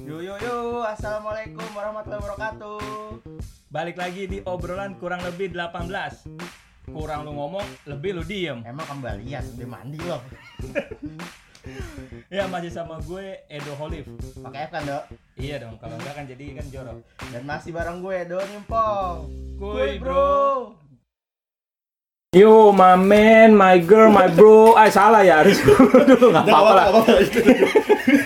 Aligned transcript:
Yo 0.00 0.24
yo 0.24 0.34
yo, 0.40 0.80
assalamualaikum 0.84 1.64
warahmatullahi 1.76 2.22
wabarakatuh. 2.24 2.80
Balik 3.68 3.96
lagi 4.00 4.24
di 4.24 4.38
obrolan 4.48 4.96
kurang 4.96 5.20
lebih 5.22 5.52
18 5.52 6.88
Kurang 6.90 7.22
lu 7.28 7.36
ngomong, 7.36 7.62
lebih 7.86 8.18
lu 8.18 8.26
diem 8.26 8.64
Emang 8.66 8.82
kembalian 8.88 9.44
udah 9.56 9.68
mandi 9.68 10.00
loh. 10.00 10.22
Ya 12.32 12.48
masih 12.48 12.72
sama 12.72 12.96
gue 13.04 13.44
Edo 13.52 13.76
Holif 13.76 14.08
Pakai 14.40 14.64
F 14.66 14.70
kan 14.72 14.82
dok. 14.88 15.04
Iya 15.36 15.60
dong, 15.60 15.76
kalau 15.76 16.00
enggak 16.00 16.14
kan 16.16 16.24
jadi 16.24 16.44
kan 16.56 16.66
jorok 16.72 16.98
Dan 17.28 17.42
masih 17.44 17.70
bareng 17.76 18.00
gue 18.00 18.16
Do 18.24 18.40
Nimpong. 18.40 19.16
Kuy, 19.60 20.00
bro. 20.00 20.72
Yo, 22.32 22.70
my 22.70 22.94
man, 22.94 23.58
my 23.58 23.76
girl, 23.82 24.08
my 24.08 24.30
bro 24.30 24.78
Ah 24.78 24.88
salah 24.88 25.20
ya, 25.20 25.44
harus 25.44 25.60
dulu 26.08 26.30
nggak 26.32 26.46
apa-apa 26.46 26.72
lah 26.72 26.86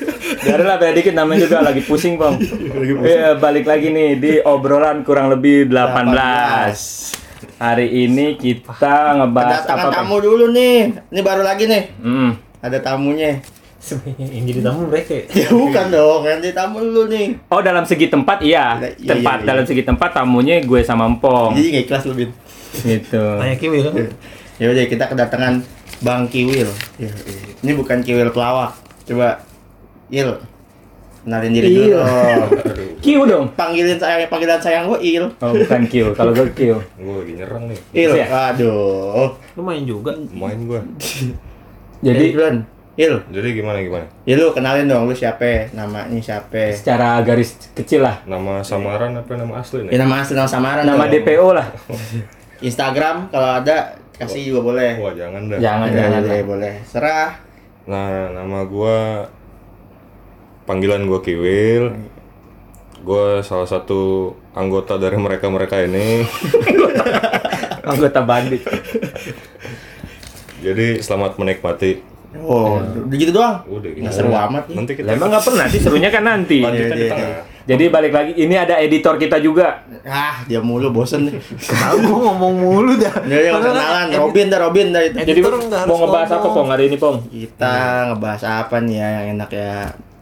Biarin 0.45 0.66
lah, 0.66 0.76
beda 0.76 0.92
dikit 0.92 1.14
namanya 1.16 1.48
juga 1.48 1.64
lagi 1.64 1.80
pusing, 1.80 2.20
Pong 2.20 2.36
Iya, 3.08 3.34
balik 3.34 3.64
lagi 3.64 3.89
nih 3.89 4.11
di 4.16 4.32
obrolan 4.40 5.00
kurang 5.03 5.32
lebih 5.32 5.67
18 5.67 7.25
Hari 7.54 7.86
ini 8.04 8.36
kita 8.36 9.17
ngebahas 9.17 9.64
Kedatangan 9.64 9.89
apa, 9.89 9.96
tamu 9.96 10.17
dulu 10.18 10.50
nih. 10.50 10.90
Ini 11.08 11.20
baru 11.22 11.43
lagi 11.44 11.64
nih. 11.64 11.82
Hmm, 11.96 12.30
Ada 12.58 12.82
tamunya. 12.82 13.40
yang 14.17 14.44
jadi 14.48 14.61
tamu 14.64 14.89
mereka 14.89 15.29
Ya 15.29 15.53
bukan 15.53 15.86
dong, 15.93 16.25
yang 16.25 16.40
jadi 16.40 16.56
tamu 16.56 16.81
dulu 16.81 17.04
nih. 17.08 17.36
Oh 17.48 17.61
dalam 17.61 17.84
segi 17.84 18.08
tempat 18.08 18.40
iya, 18.40 18.81
Iya, 18.81 18.90
iya, 18.96 19.08
tempat 19.12 19.39
iya. 19.40 19.46
dalam 19.46 19.64
segi 19.64 19.82
tempat 19.84 20.11
tamunya 20.12 20.64
gue 20.64 20.81
sama 20.81 21.04
Empong 21.04 21.53
Jadi 21.53 21.67
nggak 21.68 21.84
ikhlas 21.84 22.04
lebih. 22.08 22.29
gitu. 22.75 23.22
tanya 23.39 23.54
kiwi 23.54 23.79
kan 23.81 23.92
Ya 24.56 24.67
udah 24.70 24.84
kita 24.89 25.04
kedatangan 25.06 25.54
Bang 26.00 26.29
Kiwil. 26.29 26.68
Ya, 26.96 27.08
iya. 27.08 27.42
Ini 27.61 27.72
bukan 27.75 28.04
Kiwil 28.04 28.29
pelawak. 28.29 28.76
Coba 29.04 29.40
Il. 30.14 30.31
Kenalin 31.25 31.50
diri 31.50 31.68
dulu. 31.73 31.82
Il. 31.89 31.96
dong. 31.96 32.50
Q 33.00 33.06
dong. 33.27 33.45
Panggilin 33.53 33.97
saya 33.97 34.23
panggilan 34.25 34.61
sayang 34.61 34.87
gue 34.87 35.00
Il. 35.03 35.25
Oh 35.34 35.51
bukan 35.51 35.83
Q, 35.84 36.15
kalau 36.15 36.31
gue 36.31 36.47
Q. 36.53 36.61
Gue 36.95 37.15
lagi 37.19 37.33
nyerang 37.34 37.65
nih. 37.67 37.79
Il. 37.93 38.11
Iya. 38.15 38.27
Aduh. 38.53 39.34
lumayan 39.55 39.83
juga 39.83 40.15
Main 40.31 40.62
gue. 40.62 40.81
Jadi 42.06 42.25
duluan. 42.31 42.56
Il. 42.95 43.19
Jadi 43.27 43.48
gimana 43.53 43.83
gimana? 43.83 44.06
Ya 44.23 44.39
lu 44.39 44.55
kenalin 44.55 44.87
dong 44.87 45.11
lu 45.11 45.12
siapa? 45.12 45.67
Namanya 45.73 46.15
siapa? 46.15 46.71
secara 46.71 47.19
garis 47.21 47.59
kecil 47.75 48.06
lah, 48.06 48.23
Nama 48.23 48.62
samaran 48.62 49.19
apa 49.19 49.34
nama 49.34 49.59
asli 49.59 49.83
Ya 49.83 49.91
nih? 49.91 49.99
nama 49.99 50.23
asli 50.23 50.39
nama 50.39 50.47
samaran 50.47 50.87
nama 50.87 51.05
dong. 51.05 51.19
DPO 51.19 51.49
lah. 51.51 51.67
Instagram 52.62 53.27
kalau 53.28 53.51
ada 53.59 53.99
kasih 54.15 54.55
juga 54.55 54.61
boleh. 54.62 54.91
Wah 55.03 55.11
jangan 55.11 55.51
dah. 55.51 55.59
Jangan 55.59 55.89
Ya, 55.91 55.97
jangan. 56.06 56.21
boleh, 56.23 56.43
boleh. 56.47 56.75
Serah. 56.87 57.34
Nah 57.84 58.31
nama 58.31 58.62
gue 58.62 58.99
panggilan 60.65 61.05
gue 61.09 61.20
Kiwil. 61.20 61.84
Gue 63.05 63.45
salah 63.45 63.69
satu 63.69 64.33
anggota 64.57 64.97
dari 64.97 65.21
mereka 65.21 65.53
mereka 65.53 65.77
ini. 65.84 66.25
Anggota 67.91 68.25
bandit. 68.25 68.65
Jadi 70.65 71.05
selamat 71.05 71.37
menikmati. 71.37 72.01
Oh, 72.41 72.81
udah 72.81 73.17
gitu 73.21 73.31
doang. 73.31 73.61
Udah 73.69 73.91
gitu. 73.93 74.09
Seru 74.11 74.33
amat 74.33 74.67
nih. 74.67 74.77
Nanti 74.81 74.93
kita 74.97 75.15
emang 75.15 75.31
nggak 75.31 75.45
pernah 75.45 75.67
sih 75.69 75.81
serunya 75.84 76.09
kan 76.11 76.25
nanti. 76.25 76.65
Iya, 76.65 77.12
tengah. 77.12 77.31
Jadi 77.65 77.84
balik 77.89 78.12
lagi, 78.12 78.33
ini 78.37 78.61
ada 78.61 78.77
editor 78.77 79.17
kita 79.17 79.41
juga. 79.41 79.89
Ah, 80.05 80.45
dia 80.45 80.61
mulu 80.61 80.93
bosen 80.93 81.28
nih. 81.28 81.41
gua 82.05 82.19
ngomong 82.28 82.55
mulu 82.61 82.93
dah 83.01 83.25
Dia 83.25 83.49
yang 83.49 83.56
kenalan, 83.56 84.06
Robin 84.21 84.47
dah, 84.53 84.59
Robin 84.61 84.87
dah 84.93 85.03
itu. 85.05 85.17
Jadi 85.17 85.41
mau 85.89 85.97
ngebahas 85.97 86.31
apa. 86.37 86.47
Pong 86.53 86.69
hari 86.69 86.93
ini 86.93 86.97
Pong? 87.01 87.25
Kita 87.28 87.75
ngebahas 88.12 88.43
apa 88.45 88.77
nih 88.84 88.97
ya 89.01 89.09
yang 89.09 89.27
enak 89.41 89.51
ya? 89.53 89.73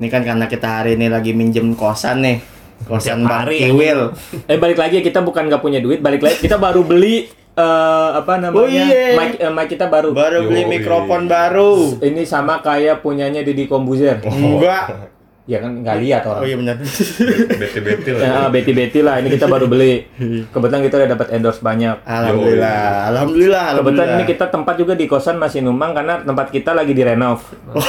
Ini 0.02 0.10
kan 0.10 0.26
karena 0.26 0.50
kita 0.50 0.82
hari 0.82 0.98
ini 0.98 1.06
lagi 1.06 1.30
minjem 1.30 1.78
kosan 1.78 2.26
nih. 2.26 2.42
Kosan 2.82 3.22
Bang 3.22 3.46
Kiwil. 3.46 4.10
Eh 4.50 4.58
balik 4.58 4.82
lagi 4.82 4.98
kita 4.98 5.22
bukan 5.22 5.46
nggak 5.46 5.62
punya 5.62 5.78
duit, 5.78 6.02
balik 6.02 6.26
lagi 6.26 6.42
kita 6.42 6.58
baru 6.58 6.82
beli 6.82 7.30
eh, 7.54 8.08
apa 8.18 8.42
namanya? 8.42 8.58
Oh, 8.58 8.66
iya. 8.66 9.14
Mic, 9.14 9.38
eh, 9.38 9.46
mic 9.46 9.70
kita 9.70 9.86
baru. 9.86 10.10
Baru 10.10 10.50
beli 10.50 10.66
mikrofon 10.66 11.30
baru. 11.30 12.02
Ini 12.02 12.26
sama 12.26 12.58
kayak 12.58 12.98
punyanya 12.98 13.46
Didi 13.46 13.70
Kombuzer. 13.70 14.18
Enggak. 14.26 15.14
Ya 15.42 15.58
kan 15.58 15.82
nggak 15.82 15.96
lihat 16.02 16.22
Oh 16.26 16.38
orang. 16.38 16.42
iya 16.46 16.54
benar. 16.58 16.76
Beti-beti 17.62 18.10
lah. 18.14 18.22
Ya, 18.22 18.38
Betty 18.46 18.72
Betty 18.74 19.00
lah. 19.02 19.18
Ini 19.22 19.28
kita 19.30 19.46
baru 19.46 19.66
beli. 19.66 20.06
Kebetulan 20.50 20.82
kita 20.82 20.94
udah 20.98 21.10
dapat 21.14 21.26
endorse 21.30 21.62
banyak. 21.62 22.02
Alhamdulillah. 22.02 23.10
Alhamdulillah. 23.10 23.66
Kebetulan 23.78 23.78
Alhamdulillah. 23.78 24.18
ini 24.18 24.24
kita 24.26 24.46
tempat 24.50 24.74
juga 24.78 24.94
di 24.94 25.06
kosan 25.06 25.38
masih 25.38 25.62
numpang 25.62 25.94
karena 25.94 26.22
tempat 26.22 26.50
kita 26.50 26.74
lagi 26.74 26.90
direnov. 26.90 27.42
Oh, 27.70 27.82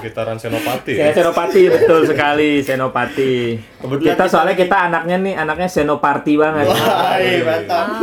sekitaran 0.00 0.40
Senopati. 0.40 0.96
Saya 0.96 1.12
Senopati 1.12 1.62
betul 1.68 2.00
sekali 2.08 2.64
Senopati. 2.64 3.60
Kebetulan 3.60 4.16
kita 4.16 4.16
kita 4.16 4.24
soalnya 4.32 4.56
kita 4.56 4.76
anaknya 4.88 5.16
nih 5.20 5.34
anaknya 5.36 5.68
Senoparti 5.68 6.32
banget. 6.40 6.66
Wah, 6.72 7.20
iya, 7.20 7.44
mantap. 7.44 7.86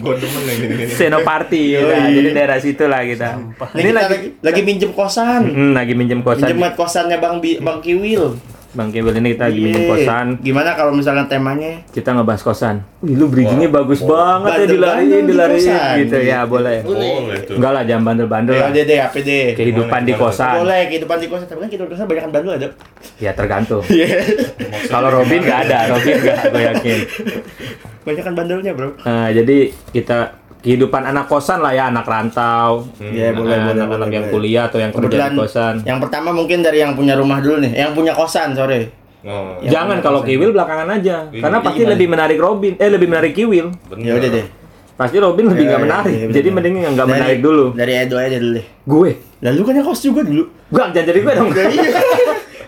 Gue 0.00 0.16
demen. 0.16 0.88
Senoparti 0.88 1.76
ya, 1.76 2.08
jadi 2.08 2.32
daerah 2.32 2.56
situ 2.56 2.88
lah 2.88 3.04
kita. 3.04 3.36
Ini 3.36 3.52
Ini 3.76 3.90
kita 3.92 4.00
lagi 4.00 4.08
lagi 4.08 4.28
lagi 4.40 4.60
minjem 4.64 4.90
kosan. 4.96 5.44
Hmm, 5.44 5.76
lagi 5.76 5.92
minjem 5.92 6.24
kosan. 6.24 6.48
Minjem 6.48 6.72
kosannya 6.72 7.20
Bang 7.20 7.44
Bi 7.44 7.60
Bang 7.60 7.84
Kiwil. 7.84 8.40
Bang 8.70 8.88
Kibel 8.88 9.10
ini 9.12 9.34
kita 9.34 9.50
lagi 9.50 9.58
minjem 9.58 9.82
Iya. 9.82 9.90
kosan. 9.90 10.26
Gimana 10.38 10.78
kalau 10.78 10.94
misalkan 10.94 11.26
temanya 11.26 11.82
Kita 11.90 12.14
ngebahas 12.14 12.38
kosan. 12.40 12.86
Wih, 13.00 13.18
lu 13.18 13.26
bridgingnya 13.26 13.66
Wah, 13.66 13.82
bagus 13.82 13.98
wah. 14.00 14.38
banget 14.38 14.50
ya 14.54 14.66
dilariin, 14.70 15.10
di 15.10 15.18
dilariin 15.26 15.90
gitu 16.00 16.16
ya, 16.20 16.38
boleh. 16.44 16.78
Boleh. 16.80 17.50
Enggak 17.50 17.72
lah, 17.72 17.82
jangan 17.82 18.02
bandel-bandel 18.06 18.54
Ya 18.54 18.60
lah. 18.60 18.68
udah 18.70 18.84
deh, 18.86 18.98
apa 19.00 19.18
deh. 19.18 19.46
Kehidupan 19.54 20.00
di 20.04 20.14
kosan. 20.14 20.54
Boleh 20.62 20.80
kehidupan 20.86 21.16
di 21.18 21.26
kosan, 21.26 21.46
tapi 21.46 21.58
kan 21.58 21.68
kehidupan 21.68 21.88
di 21.88 21.94
kosan 21.94 22.06
banyak 22.06 22.24
bandel 22.30 22.52
ada. 22.54 22.68
Ya 23.18 23.30
tergantung. 23.34 23.82
Iya. 23.90 24.06
Kalau 24.86 25.08
Robin 25.10 25.40
nggak 25.42 25.60
ada, 25.66 25.78
Robin 25.90 26.14
nggak, 26.16 26.38
gue 26.48 26.62
yakin. 26.68 26.98
banyak 28.00 28.22
kan 28.22 28.34
bandelnya, 28.34 28.72
Bro. 28.72 28.96
Nah, 28.98 29.28
jadi 29.28 29.58
kita 29.90 30.39
kehidupan 30.60 31.02
anak 31.02 31.26
kosan 31.26 31.58
lah 31.58 31.70
ya, 31.70 31.88
anak 31.88 32.04
rantau. 32.04 32.84
Iya, 32.96 33.32
boleh, 33.32 33.48
Nah, 33.50 33.64
boleh, 33.64 33.74
anak-anak 33.74 33.88
boleh, 33.98 34.08
yang 34.10 34.24
boleh. 34.24 34.34
kuliah 34.34 34.62
atau 34.64 34.78
yang 34.78 34.90
kerja 34.90 35.04
Kebetulan 35.06 35.30
di 35.30 35.38
kosan. 35.38 35.74
yang 35.82 35.98
pertama 35.98 36.28
mungkin 36.30 36.58
dari 36.60 36.78
yang 36.78 36.92
punya 36.92 37.14
rumah 37.14 37.38
dulu 37.38 37.56
nih, 37.58 37.72
yang 37.74 37.92
punya 37.92 38.12
kosan, 38.12 38.52
sorry. 38.52 38.92
Oh, 39.20 39.60
Ya. 39.60 39.68
Jangan 39.74 40.00
kalau 40.00 40.20
kosan. 40.20 40.32
Kiwil 40.32 40.50
belakangan 40.50 40.88
aja, 40.90 41.16
Iya. 41.26 41.40
karena 41.40 41.58
Iya, 41.58 41.66
pasti 41.66 41.78
gimana? 41.78 41.92
lebih 41.92 42.06
menarik 42.08 42.38
Robin, 42.38 42.72
eh 42.74 42.88
lebih 42.88 43.06
menarik 43.06 43.32
Kiwil. 43.32 43.66
Ya 43.98 44.12
udah 44.14 44.30
deh. 44.30 44.46
Pasti 44.94 45.16
Robin 45.16 45.44
lebih 45.46 45.64
Ya, 45.64 45.68
nggak 45.70 45.76
ya, 45.76 45.86
menarik, 45.86 46.12
iya, 46.12 46.20
bener. 46.22 46.36
jadi 46.36 46.48
mending 46.50 46.74
yang 46.78 46.92
nggak 46.92 47.08
menarik 47.10 47.38
dulu. 47.40 47.64
Dari 47.72 47.92
Edo 47.98 48.16
aja 48.16 48.36
dulu 48.36 48.52
deh. 48.54 48.66
Gue, 48.82 49.10
Lalu 49.40 49.60
kan 49.62 49.72
yang 49.74 49.86
kos 49.86 50.00
juga 50.00 50.20
dulu. 50.20 50.44
gua 50.68 50.84
jangan 50.86 51.06
jadi 51.06 51.18
gue 51.18 51.32
dong. 51.34 51.48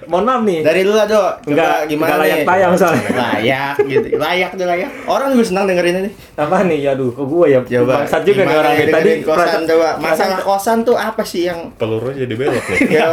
Mohon 0.05 0.25
maaf 0.25 0.43
nih. 0.43 0.59
Dari 0.61 0.81
lu 0.83 0.93
lah, 0.93 1.07
Do. 1.07 1.15
Coba 1.17 1.47
Nggak, 1.47 1.77
gimana 1.87 2.09
nggak 2.09 2.19
layak 2.19 2.37
nih? 2.37 2.47
tayang 2.47 2.73
soalnya. 2.75 3.09
Layak 3.13 3.75
gitu. 3.83 4.07
Layak 4.15 4.51
deh 4.53 4.67
layak. 4.67 4.91
Orang 5.05 5.29
juga 5.33 5.45
senang 5.45 5.65
dengerin 5.65 5.95
ini. 5.99 6.11
Apa 6.35 6.57
nih? 6.63 6.79
Aduh, 6.89 7.11
kok 7.11 7.25
gue 7.25 7.47
ya? 7.49 7.59
Coba. 7.63 7.93
Bangsat 7.99 8.23
juga 8.23 8.41
nih 8.43 8.57
orang 8.57 8.73
ya 8.73 8.87
tadi. 8.89 9.11
kosan 9.21 9.61
coba. 9.65 9.89
Masalah 9.97 10.39
kosan 10.41 10.79
tuh 10.83 10.97
apa 10.97 11.23
sih 11.23 11.43
yang 11.45 11.61
Peluru 11.75 12.11
jadi 12.11 12.33
belok 12.33 12.65
nih. 12.69 12.81
Yo. 12.99 13.13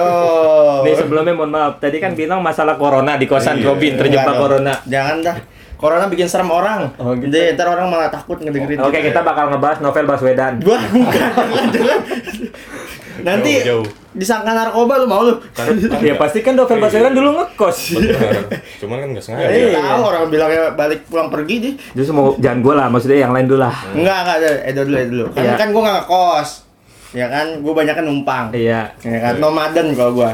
Nih 0.81 0.93
sebelumnya 0.95 1.33
mohon 1.33 1.49
maaf, 1.49 1.77
tadi 1.77 1.97
kan 1.97 2.13
bilang 2.13 2.39
masalah 2.39 2.75
corona 2.75 3.15
di 3.15 3.25
kosan 3.25 3.55
Iya. 3.55 3.67
Robin 3.67 3.93
terjebak 3.95 4.25
Enggak 4.25 4.39
corona. 4.39 4.73
Jangan 4.83 5.17
dah. 5.21 5.37
Corona 5.75 6.05
bikin 6.05 6.27
serem 6.27 6.47
orang. 6.47 6.91
Oh, 6.95 7.15
gitu. 7.15 7.31
Jadi 7.31 7.55
ntar 7.55 7.67
orang 7.67 7.87
malah 7.87 8.07
takut 8.07 8.35
ngedengerin. 8.35 8.83
Oke, 8.83 8.99
kita 8.99 9.23
bakal 9.23 9.47
ngebahas 9.47 9.79
novel 9.79 10.05
Baswedan. 10.05 10.59
Gua 10.59 10.75
bukan. 10.85 11.31
Nanti 13.19 13.51
Jauh, 13.59 13.83
jauh. 13.83 13.87
Disangka 14.09 14.51
narkoba 14.51 14.97
lu 14.97 15.05
mau 15.05 15.21
lu. 15.21 15.37
Ya 16.01 16.15
pasti 16.15 16.41
kan 16.41 16.57
novel 16.57 16.77
Baswedan 16.77 17.13
dulu 17.13 17.29
ngekos. 17.35 17.77
Bener. 17.93 18.17
Cuman 18.77 18.97
kan 18.99 19.07
nggak 19.11 19.23
sengaja. 19.23 19.47
Eh, 19.47 19.69
Iya. 19.69 19.79
tahu 19.79 20.01
orang 20.03 20.23
bilangnya 20.27 20.63
balik 20.73 21.05
pulang 21.05 21.29
pergi 21.29 21.55
deh. 21.59 21.73
Justru 21.93 22.13
mau 22.13 22.33
jangan 22.35 22.59
gue 22.59 22.73
lah, 22.73 22.87
maksudnya 22.87 23.19
yang 23.19 23.31
lain 23.31 23.45
dulu 23.45 23.61
lah. 23.61 23.75
Enggak, 23.91 24.17
enggak 24.23 24.35
ada. 24.39 24.49
Edo 24.65 24.81
dulu, 24.83 24.95
Edo 24.97 25.11
dulu. 25.11 25.25
Kan, 25.29 25.41
Iya. 25.41 25.53
kan 25.55 25.67
gua 25.69 25.81
enggak 25.81 25.97
ngekos. 25.99 26.49
Ya 27.09 27.25
kan, 27.25 27.45
gua 27.61 27.73
banyak 27.73 27.93
kan 27.93 28.05
numpang. 28.05 28.45
Iya. 28.51 28.81
Ya 28.99 29.19
kan, 29.19 29.33
nomaden 29.37 29.87
kalau 29.93 30.11
gua. 30.15 30.31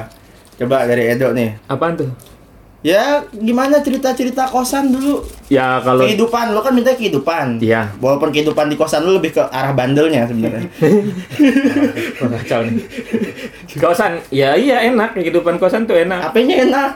Coba 0.56 0.88
dari 0.88 1.12
Edo 1.12 1.36
nih. 1.36 1.52
Apaan 1.68 1.96
tuh? 1.96 2.08
Ya, 2.86 3.26
gimana 3.34 3.82
cerita-cerita 3.82 4.46
kosan 4.46 4.94
dulu? 4.94 5.26
Ya 5.50 5.82
kalau 5.82 6.06
Kehidupan, 6.06 6.54
lo 6.54 6.62
kan 6.62 6.70
minta 6.70 6.94
kehidupan. 6.94 7.58
Iya. 7.58 7.90
Walaupun 7.98 8.30
kehidupan 8.30 8.70
di 8.70 8.78
kosan 8.78 9.02
lu 9.02 9.18
lebih 9.18 9.34
ke 9.34 9.42
arah 9.42 9.74
bandelnya 9.74 10.30
sebenarnya. 10.30 10.70
Kacau 12.38 12.62
nih. 12.62 12.86
Kosan, 13.82 14.22
ya 14.30 14.54
iya 14.54 14.86
enak 14.86 15.18
kehidupan 15.18 15.58
kosan 15.58 15.90
tuh 15.90 15.98
enak. 15.98 16.30
HP-nya 16.30 16.62
enak. 16.62 16.92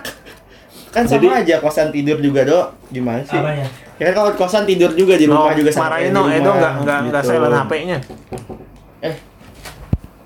Kan 0.93 1.09
sama 1.09 1.25
Jadi- 1.25 1.29
aja 1.41 1.55
kosan 1.57 1.89
tidur 1.89 2.21
juga, 2.21 2.45
Dok. 2.45 2.93
Gimana 2.93 3.25
sih? 3.25 3.33
Apanya? 3.33 3.65
Ya 3.97 4.03
kan 4.09 4.13
kalau 4.15 4.31
kosan 4.37 4.69
tidur 4.69 4.93
juga 4.93 5.17
di 5.17 5.25
rumah 5.25 5.51
No, 5.51 5.57
juga 5.57 5.73
sama 5.73 5.97
marahin 5.97 6.13
no, 6.13 6.29
di 6.29 6.37
Edo 6.37 6.45
rumah, 6.45 6.55
nggak 6.55 6.73
nggak 6.85 6.99
nggak 7.01 7.21
gitu. 7.21 7.33
silent 7.33 7.55
HP-nya. 7.57 7.97
Eh, 9.01 9.15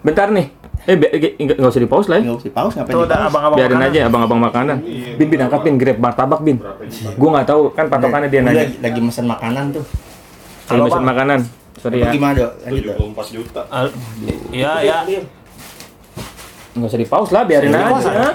Bentar 0.04 0.27
nih. 0.27 0.48
Eh, 0.83 0.95
be- 0.95 1.12
ge- 1.13 1.35
nggak 1.38 1.56
nggak 1.56 1.71
usah 1.71 1.80
di 1.80 1.88
pause 1.88 2.07
lah 2.12 2.18
ya. 2.19 2.24
nggak 2.27 2.38
usah 2.38 2.51
pause 2.51 2.74
ngapain? 2.75 2.91
Tuh 2.91 3.00
di 3.00 3.07
udah 3.07 3.15
pause? 3.15 3.30
abang-abang 3.31 3.57
Biarin 3.57 3.71
makanan. 3.74 3.91
aja 3.95 4.00
abang-abang 4.03 4.41
makanan. 4.44 4.77
Bin, 5.15 5.27
bin 5.27 5.39
angkat 5.39 5.62
bin, 5.63 5.75
grab 5.77 5.97
martabak 5.97 6.41
bin. 6.44 6.57
Gua 7.15 7.30
nggak 7.33 7.47
tahu 7.47 7.62
kan 7.71 7.85
patokannya 7.88 8.27
dia 8.27 8.41
nanya. 8.41 8.68
lagi, 8.68 8.75
lagi 8.80 9.00
mesen 9.00 9.25
makanan 9.25 9.65
tuh. 9.71 9.85
Kalau 10.63 10.88
Bang. 10.88 11.03
makanan. 11.06 11.39
Sorry 11.75 12.00
ya. 12.00 12.12
Gimana, 12.12 12.35
Dok? 12.35 12.51
Lanjut, 12.63 12.83
Dok. 12.83 12.95
74 13.15 13.27
juta. 13.31 13.62
Iya 14.51 14.71
ya. 14.81 14.97
nggak 16.74 16.89
usah 16.89 17.00
di 17.00 17.07
pause 17.07 17.31
lah, 17.31 17.44
biarin 17.45 17.69
Di 17.69 17.77
aja. 17.77 18.33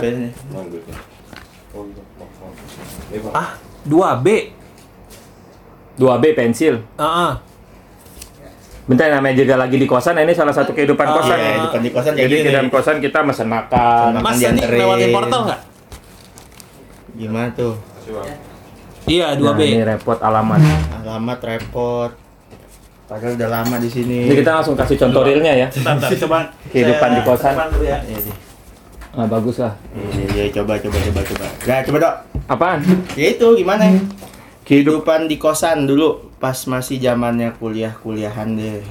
Iya. 3.09 3.31
Ah, 3.33 3.49
2B. 3.85 4.27
2B 5.97 6.25
pensil. 6.33 6.85
Heeh. 6.95 7.33
Bentar 8.89 9.13
namanya 9.13 9.37
juga 9.37 9.55
lagi 9.55 9.77
di 9.77 9.85
kosan, 9.85 10.17
nah 10.17 10.25
ini 10.25 10.33
salah 10.33 10.51
satu 10.51 10.73
kehidupan 10.73 11.05
Oh, 11.05 11.21
kosan. 11.21 11.37
Iya, 11.37 11.45
ya. 11.47 11.61
depan 11.63 11.81
di 11.81 11.91
kosan 11.93 12.13
Jadi 12.15 12.35
kehidupan 12.41 12.67
kosan 12.73 12.97
kita 12.99 13.19
mesen 13.21 13.45
makan. 13.47 14.09
Makan 14.17 14.25
Mas 14.25 14.41
ini 14.41 14.61
lewatin 14.65 15.09
portal 15.13 15.41
nggak? 15.45 15.61
Gimana 17.15 17.49
tuh? 17.53 17.73
Makasih, 17.77 18.13
Bang. 18.15 18.29
Iya, 19.05 19.27
Nah, 19.31 19.53
2B. 19.53 19.61
ini 19.63 19.83
repot 19.83 20.19
alamat. 20.19 20.61
Alamat 20.99 21.39
repot. 21.43 22.11
Padahal 23.05 23.37
udah 23.37 23.49
lama 23.51 23.77
di 23.77 23.89
sini. 23.89 24.25
Ini 24.25 24.35
kita 24.37 24.53
langsung 24.55 24.73
kasih 24.73 24.97
contoh 24.99 25.21
realnya 25.21 25.53
ya. 25.55 25.69
Bentar, 25.69 26.09
coba. 26.19 26.39
Kehidupan 26.73 27.11
di 27.11 27.23
kosan. 27.23 27.55
ya. 27.79 27.99
Iya, 28.01 28.19
deh. 28.21 28.37
Nah, 29.17 29.27
bagus 29.27 29.57
lah. 29.59 29.73
Iya, 29.93 30.25
iya, 30.31 30.45
coba, 30.53 30.77
coba, 30.77 30.97
coba, 31.03 31.21
coba. 31.25 31.47
Ya, 31.65 31.77
coba 31.83 31.97
dok. 31.99 32.15
Apaan? 32.47 32.79
Ya 33.17 33.27
itu 33.31 33.49
gimana? 33.53 33.85
Kehidupan 34.65 35.25
di 35.25 35.37
kosan 35.37 35.85
dulu 35.85 36.28
pas 36.39 36.55
masih 36.71 37.03
zamannya 37.03 37.55
kuliah-kuliahan 37.59 38.49
deh. 38.55 38.83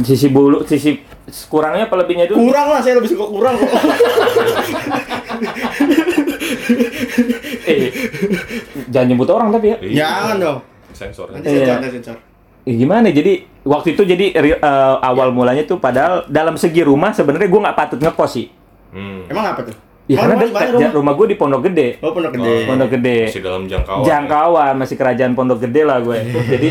Sisi 0.00 0.32
bulu, 0.32 0.64
sisi 0.64 1.00
kurangnya 1.48 1.88
apa 1.88 1.96
lebihnya 2.00 2.24
dulu? 2.24 2.48
Kurang 2.48 2.72
lah, 2.72 2.80
saya 2.80 2.96
lebih 2.96 3.12
suka 3.12 3.24
kurang 3.28 3.54
kok. 3.60 3.68
Eh, 7.64 7.88
jangan 8.92 9.08
nyebut 9.12 9.28
orang 9.32 9.48
tapi 9.48 9.72
ya. 9.72 9.76
Iya. 9.80 9.96
Jangan 10.04 10.36
dong. 10.36 10.58
Sensor. 10.94 11.26
Nanti 11.32 11.48
sensor, 11.50 11.76
nanti 11.80 11.96
sensor. 11.98 12.16
Eh, 12.64 12.74
gimana? 12.76 13.08
Jadi 13.10 13.32
waktu 13.64 13.96
itu 13.96 14.02
jadi 14.04 14.26
eh, 14.36 14.96
awal 15.00 15.32
mulanya 15.32 15.64
tuh 15.64 15.80
padahal 15.80 16.28
dalam 16.28 16.60
segi 16.60 16.84
rumah 16.84 17.16
sebenarnya 17.16 17.48
gue 17.48 17.60
nggak 17.64 17.76
patut 17.76 17.98
ngekos 18.00 18.30
sih. 18.30 18.46
Hmm. 18.94 19.26
Emang 19.26 19.56
apa 19.56 19.66
tuh? 19.66 19.76
Ya 20.04 20.20
karena 20.20 20.36
rumah 20.36 20.44
dekat 20.46 20.68
ja- 20.76 20.92
rumah 20.92 21.12
gue 21.14 21.26
di 21.26 21.36
Pondok 21.36 21.60
Gede. 21.64 21.88
Oh, 21.98 22.12
pondok 22.12 22.32
gede. 22.34 22.56
Pondok 22.66 22.88
Gede. 22.90 23.18
Masih 23.24 23.40
dalam 23.40 23.62
jangkauan. 23.64 24.04
Jangkauan 24.04 24.74
masih 24.76 24.96
kerajaan 24.96 25.32
Pondok 25.32 25.58
Gede 25.60 25.82
lah 25.82 25.98
gue. 25.98 26.18
Jadi 26.20 26.68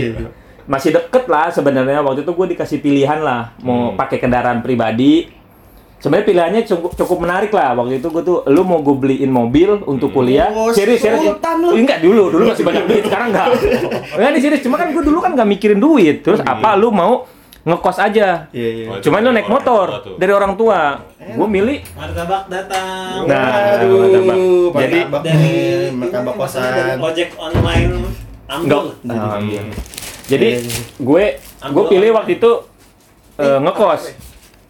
masih 0.63 0.89
deket 0.91 1.25
lah 1.25 1.49
sebenarnya 1.49 1.99
waktu 1.99 2.21
itu 2.21 2.31
gue 2.31 2.47
dikasih 2.53 2.77
pilihan 2.79 3.19
lah 3.19 3.51
mau 3.59 3.89
Hmm. 3.89 3.97
pakai 3.97 4.17
kendaraan 4.17 4.61
pribadi. 4.61 5.41
Sebenarnya 5.97 6.27
pilihannya 6.27 6.61
cukup 6.63 6.91
cukup 6.93 7.17
menarik 7.17 7.49
lah 7.49 7.73
waktu 7.73 7.97
itu 7.97 8.07
gue 8.07 8.21
tuh 8.21 8.37
lu 8.45 8.61
mau 8.61 8.79
gue 8.79 8.91
beliin 8.93 9.27
mobil 9.27 9.81
untuk 9.81 10.11
kuliah. 10.11 10.51
Oh, 10.51 10.69
serius 10.69 10.99
serius. 10.99 11.23
lu. 11.25 11.73
Enggak 11.73 11.99
dulu, 11.99 12.27
dulu 12.29 12.43
masih 12.45 12.61
banyak 12.61 12.85
duit, 12.85 13.01
sekarang 13.01 13.31
enggak. 13.31 13.47
Enggak 14.13 14.29
nih 14.29 14.41
serius, 14.41 14.61
cuma 14.61 14.75
kan 14.75 14.91
gue 14.91 14.99
dulu 14.99 15.17
kan 15.17 15.31
nggak 15.31 15.47
mikirin 15.47 15.79
duit. 15.79 16.21
Terus 16.21 16.43
apa 16.43 16.75
lu 16.75 16.91
mau 16.91 17.23
ngekos 17.63 17.97
aja? 17.97 18.51
Iya, 18.51 18.69
iya. 18.69 18.85
Oh, 18.89 18.99
Cuman 18.99 19.19
lu 19.19 19.31
naik 19.31 19.45
Orang 19.45 19.55
motor 19.55 19.87
tua 20.03 20.15
dari 20.17 20.31
orang 20.31 20.53
tua. 20.53 20.79
Gue 21.17 21.47
milih 21.49 21.79
Martabak 21.93 22.43
datang. 22.47 23.23
Nah, 23.23 23.79
Aduh, 23.79 23.95
martabak. 24.19 24.35
Jadi 24.75 24.99
martabak 24.99 25.21
dari 25.23 25.55
martabak 25.89 26.33
kosan. 26.35 26.99
ojek 26.99 27.29
online 27.35 27.91
enggak. 28.45 28.83
Ambul. 28.83 28.85
Ah, 29.09 29.39
Iya. 29.39 29.61
Jadi 30.25 30.47
Iya, 30.49 30.59
iya. 30.61 30.81
gue 30.97 31.23
gue 31.65 31.83
pilih 31.89 32.09
waktu 32.13 32.31
itu 32.35 32.51
eh, 33.35 33.59
ngekos. 33.59 34.01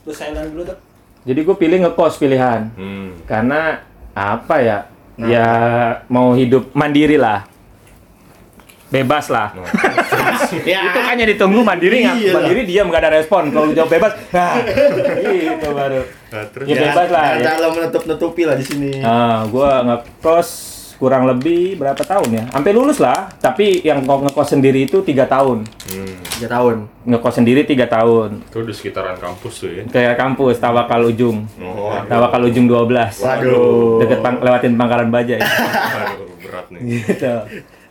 Lu 0.04 0.12
silent 0.12 0.50
dulu 0.50 0.64
tuh. 0.64 0.78
Jadi 1.24 1.40
gue 1.42 1.56
pilih 1.56 1.78
ngekos 1.82 2.14
pilihan 2.16 2.70
Hmm. 2.74 3.18
karena 3.24 3.82
apa 4.12 4.56
ya? 4.60 4.80
Nah. 5.14 5.28
Ya 5.28 5.48
mau 6.08 6.34
hidup 6.34 6.70
mandiri 6.74 7.18
lah. 7.18 7.46
Bebas 8.88 9.26
lah. 9.28 9.50
Nah, 9.52 9.66
Ya. 10.64 10.82
Itu 10.86 11.00
kan 11.00 11.16
yang 11.16 11.30
ditunggu 11.30 11.60
mandiri 11.62 11.98
nggak? 12.02 12.16
Iya 12.16 12.30
lah. 12.30 12.36
Mandiri 12.40 12.62
diam 12.64 12.86
nggak 12.88 13.02
ada 13.02 13.12
respon. 13.14 13.44
Kalau 13.50 13.68
jawab 13.72 13.90
bebas, 13.90 14.12
nah 14.30 14.54
itu 14.62 15.70
baru. 15.70 16.02
nah, 16.30 16.44
terus 16.48 16.66
Ya, 16.66 16.76
bebas 16.84 17.08
lah, 17.10 17.26
ya. 17.34 17.46
Kalau 17.48 17.70
menutup-nutupi 17.72 18.42
lah 18.44 18.56
di 18.56 18.64
sini. 18.64 18.92
Nah, 19.00 19.46
gue 19.46 19.70
ngekos 19.84 20.50
kurang 20.96 21.28
lebih 21.28 21.76
berapa 21.76 22.00
tahun 22.00 22.30
ya? 22.32 22.44
Sampai 22.50 22.72
lulus 22.72 22.96
lah. 22.98 23.28
Tapi 23.36 23.82
yang 23.82 24.02
kok 24.02 24.24
ngekos 24.24 24.48
sendiri 24.50 24.80
itu 24.82 25.02
tiga 25.02 25.26
tahun. 25.26 25.68
hmm. 25.68 26.16
Tiga 26.34 26.48
tahun. 26.50 26.88
Ngekos 27.04 27.34
sendiri 27.36 27.62
tiga 27.64 27.86
tahun. 27.86 28.40
itu 28.42 28.60
di 28.62 28.74
sekitaran 28.74 29.18
kampus 29.18 29.54
tuh 29.58 29.70
ya. 29.70 29.84
Kayak 29.86 30.16
kampus 30.16 30.58
Tawakal 30.58 31.04
Ujung. 31.06 31.44
Oh, 31.58 31.92
aduh. 31.92 32.08
Tawakal 32.08 32.42
Ujung 32.46 32.66
12. 32.66 33.20
Waduh. 33.20 34.00
Deket 34.00 34.20
pang- 34.22 34.40
lewatin 34.40 34.74
Pangkalan 34.74 35.10
Baja 35.10 35.36
ya. 35.36 35.44
Aduh, 36.08 36.30
berat 36.40 36.66
nih. 36.72 36.80
gitu. 37.04 37.34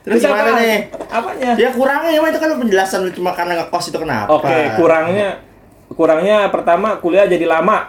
Terus 0.03 0.19
gimana 0.19 0.51
apa? 0.51 0.59
nih? 0.59 0.79
Apanya? 1.11 1.51
Ya 1.55 1.69
kurangnya 1.71 2.11
emang 2.19 2.31
itu 2.35 2.41
kan 2.43 2.51
penjelasan 2.59 2.99
lu 3.07 3.11
cuma 3.15 3.31
karena 3.39 3.63
ngekos 3.63 3.95
itu 3.95 3.99
kenapa? 4.03 4.29
Oke, 4.35 4.57
kurangnya 4.75 5.29
kurangnya 5.95 6.51
pertama 6.51 6.99
kuliah 6.99 7.27
jadi 7.31 7.47
lama. 7.47 7.87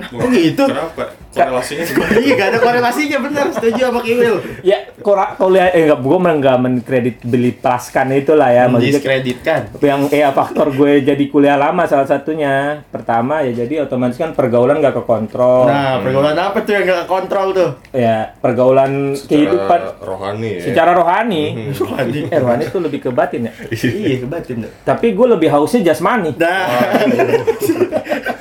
Kok 0.00 0.28
gitu? 0.30 0.64
Kenapa? 0.66 1.04
Korelasinya 1.28 1.84
gimana? 1.84 2.10
Iya, 2.18 2.32
gak 2.34 2.48
ada 2.48 2.58
korelasinya 2.58 3.18
bener. 3.20 3.46
Setuju 3.52 3.80
sama 3.84 4.00
Kiwil. 4.00 4.36
Ya, 4.60 4.78
kurang 4.98 5.30
kuliah 5.36 5.70
eh 5.70 5.86
enggak 5.86 6.00
gue 6.00 6.18
enggak 6.18 6.56
mengkreditabilitaskan 6.58 8.06
itulah 8.16 8.48
ya 8.48 8.66
maksudnya 8.66 8.98
Mendiskreditkan. 8.98 9.60
yang 9.78 10.00
eh 10.08 10.24
faktor 10.28 10.72
gue 10.72 11.04
jadi 11.04 11.24
kuliah 11.28 11.54
lama 11.54 11.84
salah 11.84 12.06
satunya. 12.06 12.82
Pertama 12.88 13.44
ya 13.44 13.54
jadi 13.56 13.84
otomatis 13.84 14.16
kan 14.16 14.32
pergaulan 14.32 14.80
gak 14.80 14.96
kekontrol. 14.96 15.68
Nah, 15.68 16.00
pergaulan 16.00 16.34
apa 16.34 16.58
tuh 16.60 16.72
yang 16.74 16.84
gak 16.86 17.06
kontrol 17.06 17.46
tuh? 17.52 17.70
Ya, 17.92 18.34
pergaulan 18.34 19.14
kehidupan 19.14 19.78
Secara 19.78 20.02
rohani 20.02 20.48
ya. 20.50 20.62
secara 20.64 20.90
rohani. 20.92 21.44
Rohani. 21.78 22.20
Eh, 22.26 22.38
rohani 22.38 22.64
itu 22.64 22.78
lebih 22.78 23.00
ke 23.00 23.10
batin 23.10 23.46
ya. 23.46 23.52
Iya, 23.70 24.24
kebatin 24.24 24.66
tuh. 24.66 24.72
Tapi 24.82 25.14
gue 25.14 25.26
lebih 25.28 25.48
hausnya 25.48 25.84
jasmani. 25.84 26.34
Nah, 26.34 26.66
namanya 26.98 27.38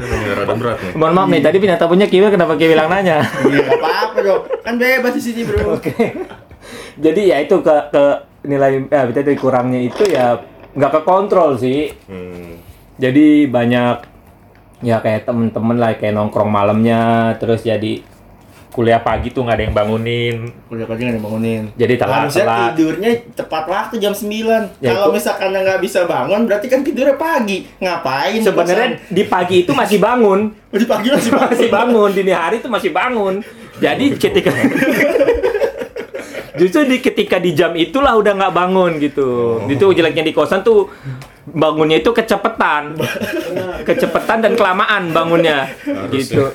rada 0.00 0.54
berat 0.54 0.78
nih. 0.80 0.92
Mohon 0.96 1.12
maaf 1.14 1.28
nih, 1.30 1.40
tadi 1.44 1.56
bintang 1.62 1.80
tamunya 1.80 2.06
Kiwil 2.08 2.30
kenapa 2.32 2.54
Kiwil 2.56 2.78
yang 2.78 2.90
nanya? 2.90 3.18
iya 3.50 3.64
apa-apa 3.68 4.18
dong. 4.22 4.42
Kan 4.62 4.74
bebas 4.80 5.12
di 5.16 5.22
sini, 5.22 5.40
Bro. 5.46 5.78
Oke. 5.78 5.94
Jadi 6.98 7.22
ya 7.28 7.36
itu 7.42 7.56
ke 7.60 7.76
ke 7.90 8.04
nilai 8.44 8.86
eh 8.86 9.04
berarti 9.10 9.34
kurangnya 9.36 9.80
itu 9.80 10.04
ya 10.08 10.38
nggak 10.74 10.92
ke 10.94 11.00
kontrol 11.02 11.56
sih. 11.58 11.90
Hmm. 12.06 12.60
Jadi 12.96 13.50
banyak 13.50 13.96
ya 14.84 15.00
kayak 15.00 15.24
temen-temen 15.24 15.76
lah 15.80 15.96
kayak 15.96 16.14
nongkrong 16.14 16.52
malamnya 16.52 17.34
terus 17.40 17.64
jadi 17.64 18.04
kuliah 18.74 18.98
pagi 18.98 19.30
tuh 19.30 19.46
nggak 19.46 19.54
ada 19.54 19.64
yang 19.64 19.72
bangunin. 19.72 20.36
Kuliah 20.66 20.82
pagi 20.82 21.06
nggak 21.06 21.16
dibangunin. 21.16 21.62
Jadi 21.78 21.94
telat 21.94 22.26
Harusnya 22.26 22.42
telat. 22.42 22.60
tidurnya 22.74 23.10
tepat 23.30 23.64
waktu 23.70 23.94
jam 24.02 24.10
9. 24.10 24.82
Ya, 24.82 24.90
Kalau 24.90 25.06
itu- 25.06 25.14
misalkan 25.14 25.48
nggak 25.54 25.78
bisa 25.78 25.98
bangun, 26.04 26.40
berarti 26.42 26.66
kan 26.66 26.82
tidurnya 26.82 27.14
pagi. 27.14 27.62
Ngapain? 27.78 28.42
Sebenarnya 28.42 28.88
di 29.06 29.22
pagi 29.24 29.56
itu 29.62 29.70
masih 29.70 30.02
bangun? 30.02 30.50
Oh, 30.50 30.78
di 30.82 30.84
pagi 30.84 31.08
masih 31.08 31.30
bangun. 31.30 31.50
masih 31.54 31.68
bangun 31.70 32.10
dini 32.10 32.32
hari 32.34 32.58
itu 32.58 32.66
masih 32.66 32.90
bangun. 32.90 33.34
Jadi 33.78 34.04
ketika 34.14 34.50
justru 36.54 36.86
di 36.86 36.96
ketika 36.98 37.36
di 37.38 37.50
jam 37.52 37.74
itulah 37.74 38.14
udah 38.14 38.32
nggak 38.34 38.52
bangun 38.52 38.90
gitu. 38.98 39.60
Itu 39.66 39.90
jeleknya 39.90 40.22
di 40.22 40.30
kosan 40.30 40.62
tuh 40.62 40.86
bangunnya 41.44 42.00
itu 42.00 42.10
kecepetan, 42.10 42.96
kecepetan 43.84 44.38
dan 44.40 44.52
kelamaan 44.56 45.12
bangunnya 45.12 45.68
gitu. 46.08 46.48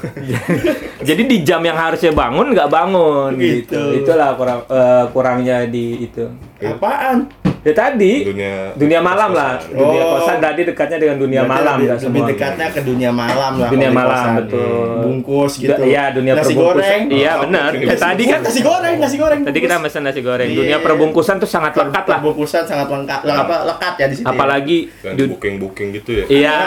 Jadi 1.07 1.21
di 1.29 1.37
jam 1.45 1.61
yang 1.61 1.77
harusnya 1.77 2.09
bangun 2.09 2.57
nggak 2.57 2.69
bangun 2.69 3.31
gitu. 3.37 3.77
Gitu. 3.77 3.81
Itulah 4.01 4.33
kurang 4.33 4.59
eh, 4.65 5.05
kurangnya 5.13 5.57
di 5.69 6.09
itu. 6.09 6.25
Apaan? 6.61 7.17
Ya 7.59 7.75
tadi 7.75 8.23
Dunia 8.23 8.71
dunia 8.73 8.99
malam 8.99 9.35
lah. 9.35 9.59
Dunia 9.61 9.99
Oh. 10.01 10.15
kosan 10.15 10.39
tadi 10.39 10.63
dekatnya 10.63 10.95
dengan 10.97 11.19
dunia 11.19 11.43
Berarti 11.43 11.51
malam 11.53 11.75
lebih, 11.75 11.85
nggak 11.85 11.97
lebih 11.97 12.07
semua. 12.15 12.29
dekatnya 12.31 12.67
ke 12.69 12.81
dunia 12.81 13.11
malam 13.11 13.51
lah. 13.53 13.69
Dunia 13.69 13.89
malam, 13.91 14.15
kosan. 14.15 14.31
betul. 14.39 14.87
Bungkus 15.01 15.51
gitu. 15.57 15.81
Iya, 15.81 16.03
dunia 16.09 16.33
nasi 16.33 16.45
perbungkusan. 16.49 16.79
goreng. 16.79 17.01
Iya, 17.11 17.31
Oh, 17.31 17.39
benar. 17.43 17.69
nasi 17.69 17.79
Kayak 17.81 17.99
tadi 18.01 18.23
kan- 18.25 18.41
nasi 18.41 18.59
goreng, 18.61 18.95
nasi 18.97 19.15
goreng. 19.17 19.41
Tadi 19.43 19.57
kita 19.59 19.75
pesan 19.77 20.01
nasi 20.01 20.21
goreng. 20.21 20.47
Iya. 20.47 20.55
Dunia 20.55 20.77
perbungkusan 20.79 21.35
tuh 21.37 21.49
sangat 21.49 21.73
lekat 21.75 22.03
lah. 22.05 22.17
Perbungkusan 22.17 22.63
sangat 22.63 22.87
lengkap, 22.89 23.19
apa 23.27 23.55
lekat 23.67 23.93
ya 23.93 24.05
di 24.07 24.15
situ. 24.15 24.23
ya? 24.23 24.31
Apalagi 24.31 24.77
kan 24.97 25.13
du- 25.13 25.29
booking 25.29 25.55
booking 25.59 25.87
gitu 25.93 26.11
ya. 26.13 26.25
Iya, 26.29 26.59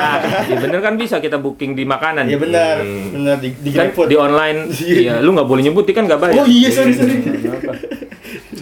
ya 0.44 0.56
bener 0.58 0.80
kan 0.82 0.94
bisa 0.94 1.16
kita 1.18 1.36
booking 1.38 1.72
di 1.72 1.84
makanan. 1.84 2.28
Iya 2.28 2.36
benar, 2.36 2.74
Hmm. 2.78 3.08
benar 3.14 3.36
di, 3.38 3.48
di 3.54 3.70
Kan 3.70 3.88
GrabFood. 3.88 4.08
di 4.08 4.16
online, 4.18 4.58
iya, 4.78 5.14
lu 5.18 5.32
nggak 5.32 5.48
boleh 5.48 5.64
nyebut 5.64 5.88
kan 5.88 6.04
nggak 6.04 6.20
bayar. 6.20 6.36
Oh 6.36 6.46
iya, 6.46 6.68
sorry 6.68 6.92
sorry. 6.92 7.16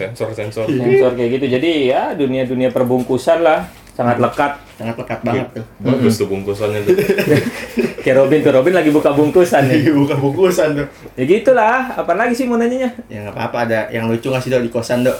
Sensor 0.09 0.29
sensor. 0.33 0.65
Sensor 0.65 1.11
kayak 1.13 1.29
gitu. 1.37 1.45
Jadi 1.53 1.93
ya 1.93 2.17
dunia 2.17 2.43
dunia 2.49 2.73
perbungkusan 2.73 3.45
lah 3.45 3.69
sangat 3.93 4.17
lekat. 4.17 4.51
Sangat 4.81 4.95
lekat 4.97 5.19
banget 5.21 5.47
tuh. 5.61 5.65
Bagus 5.83 6.17
tuh 6.17 6.27
bungkusannya 6.31 6.79
tuh. 6.87 6.95
Kayak 8.01 8.17
Robin 8.17 8.39
tuh, 8.41 8.49
Robin 8.49 8.73
lagi 8.73 8.89
buka 8.89 9.13
bungkusan 9.13 9.69
ya. 9.69 9.77
Iya, 9.77 9.93
buka 9.93 10.17
bungkusan 10.17 10.73
tuh. 10.73 10.87
Ya 11.13 11.23
gitulah. 11.29 11.93
Apa 11.93 12.17
lagi 12.17 12.33
sih 12.33 12.49
mau 12.49 12.57
nanyanya? 12.57 12.97
Ya 13.05 13.29
nggak 13.29 13.37
apa-apa 13.37 13.57
ada 13.69 13.79
yang 13.93 14.09
lucu 14.09 14.33
nggak 14.33 14.41
sih 14.41 14.49
dok 14.49 14.65
di 14.65 14.73
kosan 14.73 15.05
dok? 15.05 15.17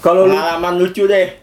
Kalau 0.00 0.24
lu 0.24 0.32
Pengalaman 0.32 0.80
lucu 0.80 1.04
deh. 1.04 1.39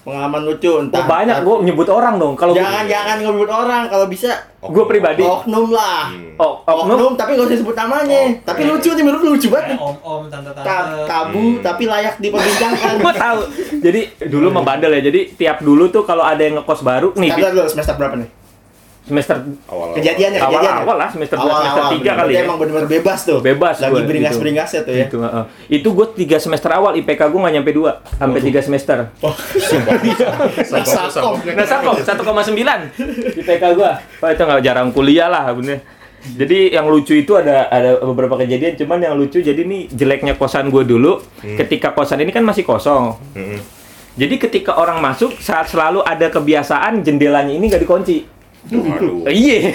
Pengalaman 0.00 0.40
lucu 0.42 0.70
oh, 0.70 0.80
entah. 0.80 1.04
banyak 1.04 1.36
gua 1.40 1.60
nyebut 1.60 1.84
orang 1.86 2.16
dong. 2.16 2.32
Kalau 2.32 2.52
gua- 2.52 2.62
Jangan 2.62 2.84
jangan 2.86 3.16
nyebut 3.20 3.46
orang 3.46 3.82
kalau 3.86 4.06
bisa 4.06 4.32
gua 4.58 4.84
pribadi. 4.84 5.20
oknum 5.20 5.68
lah. 5.68 6.08
Hmm. 6.08 6.32
Oh, 6.36 6.64
Oknum, 6.64 6.96
oknum. 6.96 7.12
tapi 7.14 7.36
nggak 7.36 7.46
usah 7.46 7.58
sebut 7.58 7.76
namanya. 7.76 8.20
Tapi 8.40 8.64
lucu 8.64 8.88
nih 8.90 9.02
menurut 9.02 9.20
lu 9.20 9.30
lucu 9.34 9.48
banget. 9.48 9.66
nih. 9.70 9.78
Om 9.78 9.96
om 10.00 10.22
tante 10.26 10.50
Ta- 10.50 10.64
tante. 10.64 11.04
tabu 11.04 11.44
Hmm. 11.52 11.60
tapi 11.60 11.82
layak 11.84 12.14
diperbincangkan. 12.16 12.92
Gua 13.04 13.12
tahu. 13.12 13.40
Jadi 13.78 14.00
dulu 14.26 14.48
membandel 14.50 14.90
ya. 14.90 15.02
Jadi 15.02 15.20
tiap 15.34 15.60
dulu 15.60 15.86
tuh 15.86 16.02
kalau 16.02 16.22
ada 16.22 16.40
yang 16.40 16.56
ngekos 16.56 16.80
baru 16.80 17.12
nih 17.12 17.28
Tadi 17.30 17.42
dulu 17.50 17.68
semester 17.68 17.94
berapa 17.94 18.16
nih? 18.16 18.28
Semester 19.10 19.42
Awal-awal. 19.66 19.98
Kejadiannya, 19.98 20.38
awal 20.38 20.50
kejadiannya. 20.54 20.82
awal 20.86 20.96
lah 21.02 21.08
semester 21.10 21.36
dua 21.36 21.50
semester 21.50 21.82
Awal-awal. 21.82 21.94
tiga 21.98 22.12
kali 22.14 22.30
ya. 22.30 22.40
Emang 22.46 22.56
bener-bener 22.62 22.88
bebas 22.88 23.18
tuh. 23.26 23.38
bebas 23.42 23.74
Lagi 23.82 23.90
gua, 23.90 24.06
beringas-beringasnya 24.06 24.80
tuh 24.86 24.94
ya. 24.94 25.06
Itu, 25.10 25.18
heeh. 25.18 25.44
itu 25.74 25.88
gue 25.90 26.06
tiga 26.14 26.38
semester 26.38 26.70
awal 26.70 26.94
IPK 27.02 27.20
gue 27.26 27.40
nggak 27.42 27.54
nyampe 27.58 27.70
dua 27.74 27.92
sampai 28.14 28.40
tiga 28.40 28.60
semester 28.62 29.10
Sakom. 30.64 31.34
Nah, 31.42 31.66
sakom 31.66 31.96
1,9 31.98 33.42
IPK 33.42 33.64
gua. 33.74 33.98
Wah, 34.22 34.30
itu 34.30 34.42
nggak 34.46 34.62
jarang 34.62 34.88
kuliah 34.94 35.26
lah 35.26 35.50
bener. 35.50 35.82
Jadi 36.20 36.76
yang 36.76 36.84
lucu 36.84 37.16
itu 37.16 37.32
ada 37.32 37.64
ada 37.72 37.96
beberapa 38.04 38.36
kejadian, 38.36 38.76
cuman 38.76 39.00
yang 39.00 39.16
lucu 39.16 39.40
jadi 39.40 39.64
nih 39.64 39.88
jeleknya 39.88 40.36
kosan 40.36 40.68
gue 40.68 40.84
dulu. 40.84 41.24
Ketika 41.40 41.96
kosan 41.96 42.20
ini 42.20 42.28
kan 42.28 42.44
masih 42.44 42.60
kosong. 42.60 43.16
Mm-mm. 43.32 43.60
Jadi 44.20 44.36
ketika 44.36 44.76
orang 44.76 45.00
masuk 45.00 45.32
saat 45.40 45.72
selalu 45.72 46.04
ada 46.04 46.28
kebiasaan 46.28 47.00
jendelanya 47.00 47.56
ini 47.56 47.72
nggak 47.72 47.88
dikunci. 47.88 48.39
Waduh. 48.68 49.24
Iya. 49.26 49.72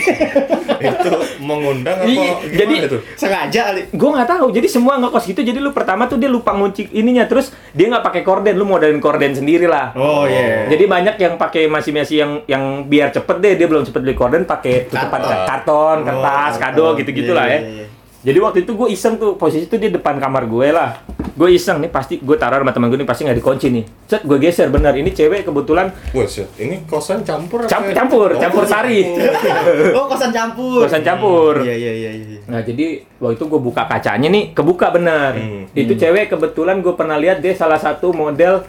itu 0.77 1.09
mengundang 1.39 1.97
apa 1.97 2.05
Iya, 2.05 2.31
gimana 2.37 2.53
jadi- 2.53 2.77
itu? 2.85 2.97
gue 2.99 3.17
Sengaja 3.17 3.61
kali. 3.65 3.81
nggak 3.91 4.27
tahu. 4.27 4.45
Jadi 4.51 4.67
semua 4.67 4.93
ngekos 4.95 5.25
gitu. 5.25 5.41
Jadi 5.41 5.57
lu 5.57 5.71
pertama 5.71 6.05
tuh 6.05 6.15
dia 6.15 6.27
lupa 6.27 6.53
ngunci 6.53 6.93
ininya, 6.93 7.25
terus 7.25 7.49
dia 7.71 7.87
nggak 7.87 8.03
pakai 8.03 8.21
korden. 8.21 8.53
Lu 8.53 8.63
modalin 8.63 8.99
korden 8.99 9.33
sendiri 9.33 9.65
lah. 9.65 9.91
Oh 9.93 10.23
iya. 10.23 10.67
Jadi 10.67 10.85
banyak 10.85 11.15
yang 11.17 11.33
pakai 11.35 11.65
masih 11.65 11.91
masih 11.91 12.15
yang 12.17 12.31
yang 12.45 12.63
biar 12.83 13.09
cepet 13.09 13.35
deh 13.37 13.53
dia 13.55 13.65
belum 13.65 13.83
cepet 13.83 13.99
beli 13.99 14.13
korden 14.13 14.45
pakai 14.45 14.85
tutupan 14.85 15.19
Karton. 15.19 15.45
karton, 15.45 15.97
kertas, 16.03 16.51
Oh, 16.51 16.59
kado 16.59 16.75
karton. 16.85 16.99
gitu-gitu 16.99 17.31
Iya, 17.31 17.37
lah 17.37 17.45
ya. 17.47 17.57
iya, 17.57 17.69
iya. 17.73 17.85
Jadi 18.23 18.37
waktu 18.39 18.57
itu 18.59 18.71
gue 18.73 18.87
iseng 18.89 19.15
tuh 19.15 19.33
posisi 19.35 19.65
tuh 19.65 19.77
di 19.77 19.89
depan 19.89 20.17
kamar 20.17 20.45
gue 20.45 20.67
lah. 20.69 21.01
Gue 21.35 21.51
iseng 21.51 21.77
nih 21.77 21.87
pasti 21.87 22.15
gue 22.17 22.33
taruh 22.33 22.57
sama 22.57 22.71
temen 22.71 22.87
gue 22.87 22.95
nih 22.95 23.03
pasti 23.03 23.27
nggak 23.27 23.37
dikunci 23.37 23.67
nih. 23.69 23.83
Set 24.05 24.23
gue 24.23 24.39
geser 24.39 24.67
bener 24.67 24.95
ini 24.95 25.11
cewek 25.11 25.43
kebetulan 25.43 25.91
Wah, 26.09 26.23
shit. 26.23 26.47
ini 26.55 26.79
kosan 26.85 27.21
campur 27.21 27.59
apa 27.59 27.67
Camp- 27.67 27.85
ya? 27.85 27.93
campur, 27.93 28.29
Oh, 28.29 28.39
campur 28.39 28.63
sari. 28.63 29.03
Oh, 29.97 30.07
kosan 30.07 30.31
campur. 30.31 30.79
Kosan 30.81 31.01
campur. 31.01 31.59
Iya, 31.59 31.75
iya, 31.75 31.91
iya, 31.93 32.11
iya. 32.15 32.39
Nah 32.45 32.59
jadi 32.59 32.85
waktu 33.17 33.35
itu 33.35 33.45
gue 33.45 33.59
buka 33.59 33.83
kacanya 33.83 34.27
nih 34.27 34.51
kebuka 34.51 34.89
bener. 34.89 35.35
Hmm. 35.35 35.63
Itu 35.71 35.93
cewek 35.93 36.31
kebetulan 36.31 36.79
gue 36.79 36.95
pernah 36.95 37.15
lihat 37.15 37.39
dia 37.39 37.51
salah 37.51 37.77
satu 37.77 38.09
model 38.09 38.63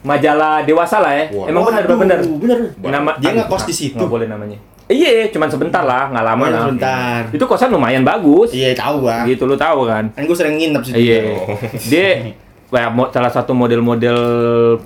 majalah 0.00 0.62
dewasa 0.62 1.02
lah 1.02 1.10
ya. 1.12 1.24
Wah. 1.32 1.50
Emang 1.50 1.66
bener 1.66 1.82
Waduh, 1.84 1.98
bener. 1.98 2.18
bener. 2.32 2.58
Nama 2.78 3.10
Dia 3.18 3.32
ngekos 3.34 3.66
di 3.66 3.74
situ. 3.74 3.98
Nggak 3.98 4.06
boleh 4.08 4.26
namanya. 4.26 4.58
Iya, 4.86 5.26
cuman 5.28 5.48
sebentar 5.48 5.82
lah, 5.82 6.08
nggak 6.08 6.24
lama 6.24 6.38
Oh, 6.38 6.46
lah. 6.46 6.60
sebentar. 6.62 7.20
Itu 7.28 7.44
kosan 7.44 7.68
lumayan 7.68 8.02
bagus. 8.02 8.50
Iya, 8.50 8.70
tahu 8.72 9.02
gua. 9.02 9.26
Gitu 9.26 9.42
lu 9.42 9.54
tahu 9.54 9.82
kan? 9.82 10.10
Kan 10.10 10.22
gue 10.22 10.36
sering 10.36 10.54
nginep 10.54 10.82
sih. 10.82 10.92
Iya. 10.94 11.20
Dia 11.90 12.08
kayak 12.66 12.90
mo- 12.90 13.10
salah 13.10 13.28
satu 13.28 13.50
model-model 13.52 14.18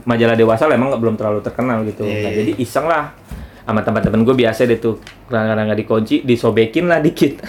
majalah 0.03 0.33
dewasa 0.35 0.65
lah 0.65 0.75
emang 0.75 0.89
nggak 0.89 1.01
belum 1.01 1.17
terlalu 1.17 1.41
terkenal 1.41 1.85
gitu. 1.85 2.03
Iya, 2.03 2.17
Nah, 2.19 2.21
iya. 2.27 2.37
jadi 2.39 2.53
iseng 2.57 2.85
lah 2.85 3.13
sama 3.61 3.81
teman-teman 3.81 4.21
gue 4.23 4.37
biasa 4.37 4.65
deh 4.65 4.79
tuh 4.79 4.99
kadang-kadang 5.27 5.65
nggak 5.67 5.81
dikunci 5.81 6.17
disobekin 6.23 6.85
lah 6.87 6.99
dikit 6.99 7.39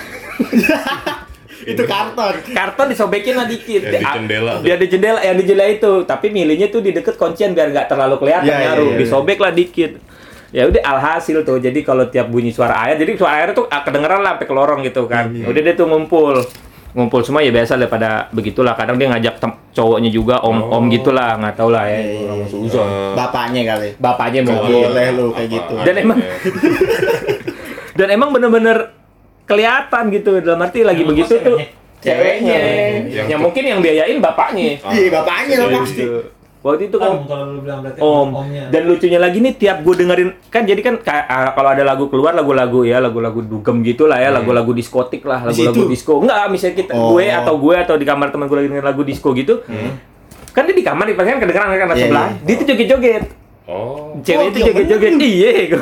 Itu 1.64 1.82
karton. 1.84 2.34
karton 2.48 2.88
disobekin 2.88 3.34
lah 3.34 3.46
dikit 3.46 3.82
Yang 3.84 3.96
di 3.96 4.06
jendela 4.08 4.54
biar 4.60 4.78
di 4.78 4.88
jendela 4.88 5.20
yang 5.20 5.34
di 5.34 5.44
jendela 5.44 5.66
itu 5.68 5.92
tapi 6.04 6.30
milihnya 6.30 6.68
tuh 6.68 6.78
di 6.80 6.90
deket 6.92 7.16
kuncian 7.16 7.54
biar 7.54 7.70
nggak 7.70 7.86
terlalu 7.88 8.18
kelihatan 8.18 8.46
Iya, 8.46 8.54
iya, 8.56 8.66
nyaru 8.68 8.82
iya, 8.84 8.92
iya. 8.92 9.00
disobek 9.00 9.38
lah 9.40 9.52
dikit 9.52 9.92
ya 10.52 10.64
udah 10.66 10.82
alhasil 10.86 11.42
tuh. 11.42 11.58
Jadi 11.58 11.82
kalau 11.82 12.06
tiap 12.06 12.28
bunyi 12.28 12.52
suara 12.52 12.76
air 12.84 12.96
jadi 12.96 13.16
suara 13.16 13.34
air 13.38 13.50
tuh 13.52 13.66
ah, 13.66 13.82
kedengeran 13.82 14.20
lah 14.20 14.36
sampai 14.36 14.46
ke 14.46 14.54
lorong 14.54 14.80
gitu 14.82 15.04
kan. 15.06 15.28
Iya. 15.28 15.48
udah 15.48 15.62
dia 15.62 15.74
tuh 15.74 15.86
ngumpul. 15.86 16.36
Ngumpul 16.92 17.24
semua 17.24 17.40
ya 17.40 17.50
biasa 17.50 17.76
daripada 17.76 18.28
begitulah. 18.30 18.76
Kadang 18.76 18.96
dia 18.96 19.08
ngajak 19.08 19.40
cowoknya 19.72 20.12
juga 20.12 20.44
om 20.44 20.60
om 20.62 20.76
Oh. 20.78 20.82
gitulah 20.86 21.40
nggak 21.40 21.56
tahu 21.56 21.72
lah 21.72 21.88
ya. 21.88 22.00
Eh, 22.04 23.16
Bapaknya 23.16 23.62
kali. 23.66 23.90
bapaknya 23.98 24.40
mungkin. 24.44 24.76
boleh 24.86 25.08
lu 25.14 25.32
kayak 25.32 25.40
apa- 25.40 25.54
gitu. 25.54 25.74
Dan 25.82 25.96
emang- 25.98 26.20
dan 27.98 28.08
emang 28.10 28.30
bener-bener 28.30 28.78
kelihatan 29.46 30.04
gitu. 30.10 30.40
Dalam 30.40 30.60
arti 30.60 30.84
lagi 30.84 31.00
Yang 31.00 31.10
begitu 31.10 31.34
tuh 31.38 31.58
ceweknya. 32.02 32.04
ceweknya. 32.04 32.58
Yang 33.08 33.28
yang 33.30 33.40
mungkin 33.40 33.64
yang 33.64 33.80
biayain 33.80 34.20
bapaknya. 34.20 34.80
Iya, 34.82 35.10
bapaknya 35.14 35.56
lah 35.58 35.68
pasti. 35.78 36.04
Gitu. 36.62 36.70
Waktu 36.70 36.94
itu 36.94 36.98
kan 37.02 37.10
Om 37.10 37.26
kalau 37.26 37.46
lu 37.50 37.60
bilang 37.66 37.82
berarti 37.82 37.98
Om. 37.98 38.30
omnya. 38.38 38.64
Dan 38.70 38.82
lucunya 38.86 39.18
lagi 39.18 39.42
nih 39.42 39.54
tiap 39.58 39.82
gue 39.82 39.96
dengerin 39.98 40.30
kan 40.48 40.62
jadi 40.62 40.78
kan 40.78 40.96
kayak, 41.02 41.26
ah, 41.26 41.50
kalau 41.58 41.70
ada 41.74 41.82
lagu 41.82 42.06
keluar 42.06 42.38
lagu-lagu 42.38 42.86
ya 42.86 43.02
lagu-lagu 43.02 43.42
dugem 43.42 43.82
gitu 43.82 44.06
lah 44.06 44.22
ya 44.22 44.30
lagu-lagu 44.30 44.70
diskotik 44.70 45.26
lah 45.26 45.42
lagu-lagu 45.42 45.90
disco 45.90 46.22
enggak 46.22 46.54
misalnya 46.54 46.76
kita 46.78 46.92
Oh. 46.94 47.18
gue 47.18 47.26
atau 47.26 47.58
gue 47.58 47.74
atau 47.74 47.98
di 47.98 48.06
kamar 48.06 48.30
teman 48.30 48.46
gue 48.46 48.58
lagi 48.62 48.68
dengerin 48.70 48.86
lagu 48.86 49.02
disco 49.02 49.34
gitu 49.34 49.66
kan 50.54 50.70
dia 50.70 50.76
di 50.78 50.86
kamar 50.86 51.10
di 51.10 51.18
kan 51.18 51.42
kedengeran 51.42 51.68
kan 51.72 51.88
Iya, 51.90 51.98
sebelah 51.98 52.28
iya. 52.30 52.46
dia 52.46 52.56
tuh 52.56 52.66
joget-joget 52.70 53.24
Oh, 53.66 54.20
cewek 54.22 54.38
Oh, 54.38 54.50
itu 54.52 54.58
iya 54.60 54.68
joget-joget 54.70 55.14
iya 55.18 55.52
kok 55.72 55.82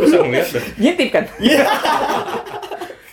bisa 0.00 0.16
ngeliat 0.16 0.46
ngintip 0.80 1.08
kan 1.12 1.24
Iya. 1.36 1.60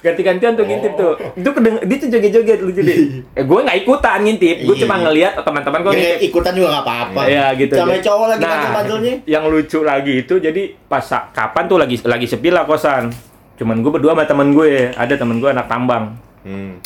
ganti-gantian 0.08 0.56
tuh 0.56 0.64
ngintip 0.64 0.94
tuh 0.96 1.14
itu 1.36 1.50
kedeng 1.52 1.76
dia 1.84 1.98
tuh 2.00 2.08
joget-joget 2.08 2.60
lucu 2.64 2.82
deh 2.82 2.98
eh, 3.40 3.44
gue 3.44 3.60
nggak 3.60 3.78
ikutan 3.84 4.20
ngintip 4.24 4.58
gue 4.64 4.76
Iya, 4.78 4.82
cuma 4.88 4.96
iya. 4.96 5.04
ngeliat 5.04 5.34
teman-teman 5.44 5.80
gue 5.84 5.92
Ya, 5.92 5.98
ngintip 6.00 6.28
ikutan 6.30 6.52
juga 6.54 6.68
nggak 6.72 6.86
apa-apa. 6.86 7.22
Ya 7.26 7.46
gitu. 7.58 7.74
Sama 7.74 7.90
Jadi- 7.98 8.06
cowok 8.06 8.26
lagi 8.30 8.42
nah, 8.42 8.50
bandel-bandelnya. 8.54 9.14
Yang 9.26 9.44
lucu 9.50 9.80
lagi 9.82 10.14
itu 10.22 10.34
jadi 10.38 10.64
pas 10.86 11.06
kapan 11.34 11.64
tuh 11.66 11.78
lagi 11.82 11.96
lagi 12.06 12.28
sepi 12.30 12.50
lah 12.54 12.64
kosan. 12.64 13.10
Cuman 13.58 13.82
gue 13.82 13.92
berdua 13.92 14.14
sama 14.14 14.24
temen 14.30 14.54
gue, 14.54 14.94
ada 14.94 15.14
temen 15.18 15.42
gue 15.42 15.50
anak 15.50 15.66
tambang. 15.66 16.14
Hmm. 16.46 16.78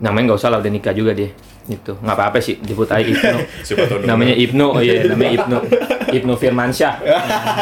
Namanya 0.00 0.32
nggak 0.32 0.40
usah 0.40 0.50
lah 0.50 0.58
udah 0.64 0.72
nikah 0.72 0.94
juga 0.96 1.12
dia. 1.12 1.30
Gitu. 1.68 1.92
nggak 2.00 2.16
apa-apa 2.16 2.40
sih 2.40 2.56
disebut 2.64 2.88
aja 2.88 3.04
Ibnu. 3.12 3.38
Namanya 4.08 4.32
Ibnu, 4.32 4.66
oh 4.72 4.80
iya 4.80 5.04
namanya 5.04 5.32
Ibnu. 5.44 5.56
Ibnu 6.16 6.32
Firmansyah. 6.40 6.94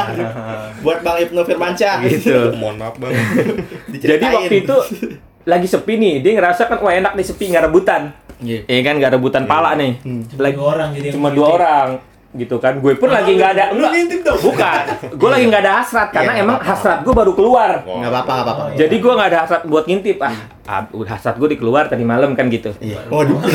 Buat 0.87 1.03
Bang 1.03 1.19
Ibnu 1.19 1.41
Firmansyah. 1.43 1.95
gitu. 2.07 2.39
Mohon 2.63 2.77
maaf 2.87 2.95
bang. 3.03 3.13
Jadi 3.91 4.23
waktu 4.23 4.55
itu 4.63 4.77
lagi 5.47 5.67
sepi 5.67 5.95
nih, 5.99 6.15
dia 6.23 6.33
ngerasa 6.39 6.71
kan 6.71 6.79
wah 6.79 6.95
enak 6.95 7.19
nih 7.19 7.27
sepi 7.27 7.51
nggak 7.51 7.65
rebutan. 7.67 8.15
Iya. 8.39 8.63
Iya 8.71 8.81
kan 8.87 8.95
nggak 9.03 9.13
rebutan 9.19 9.43
pala 9.51 9.75
nih. 9.75 9.99
Cuma 10.03 10.39
Lagi 10.39 10.55
dua 10.55 10.67
orang 10.71 10.89
jadi 10.95 11.07
cuma 11.11 11.29
dua 11.35 11.49
orang 11.59 11.89
gitu 12.37 12.57
kan 12.57 12.77
gue 12.77 12.93
pun 12.95 13.09
lagi 13.09 13.33
nggak 13.33 13.51
ada 13.53 13.65
enggak 13.71 13.91
ngintip 13.91 14.21
dong. 14.23 14.39
bukan 14.43 14.83
gue 15.11 15.29
lagi 15.29 15.45
nggak 15.47 15.63
ada 15.63 15.73
hasrat 15.77 16.09
karena 16.11 16.33
Iya, 16.33 16.43
emang 16.43 16.57
nggak 16.57 16.63
apa-apa. 16.63 16.79
hasrat 16.79 16.99
gue 17.01 17.15
baru 17.15 17.33
keluar. 17.33 17.71
Nggak 17.81 18.11
apa-apa, 18.11 18.33
nggak 18.33 18.47
apa-apa. 18.47 18.63
Jadi 18.75 18.95
gue 18.97 19.13
nggak 19.13 19.29
ada 19.29 19.39
hasrat 19.41 19.63
buat 19.65 19.85
ngintip 19.85 20.19
ah, 20.21 20.35
ah 20.65 20.81
udah 20.91 21.13
hasrat 21.13 21.35
gue 21.35 21.49
dikeluar 21.51 21.85
tadi 21.87 22.03
malam 22.03 22.33
kan 22.33 22.47
gitu 22.47 22.71
Iya. 22.79 23.01
Waduh. 23.09 23.41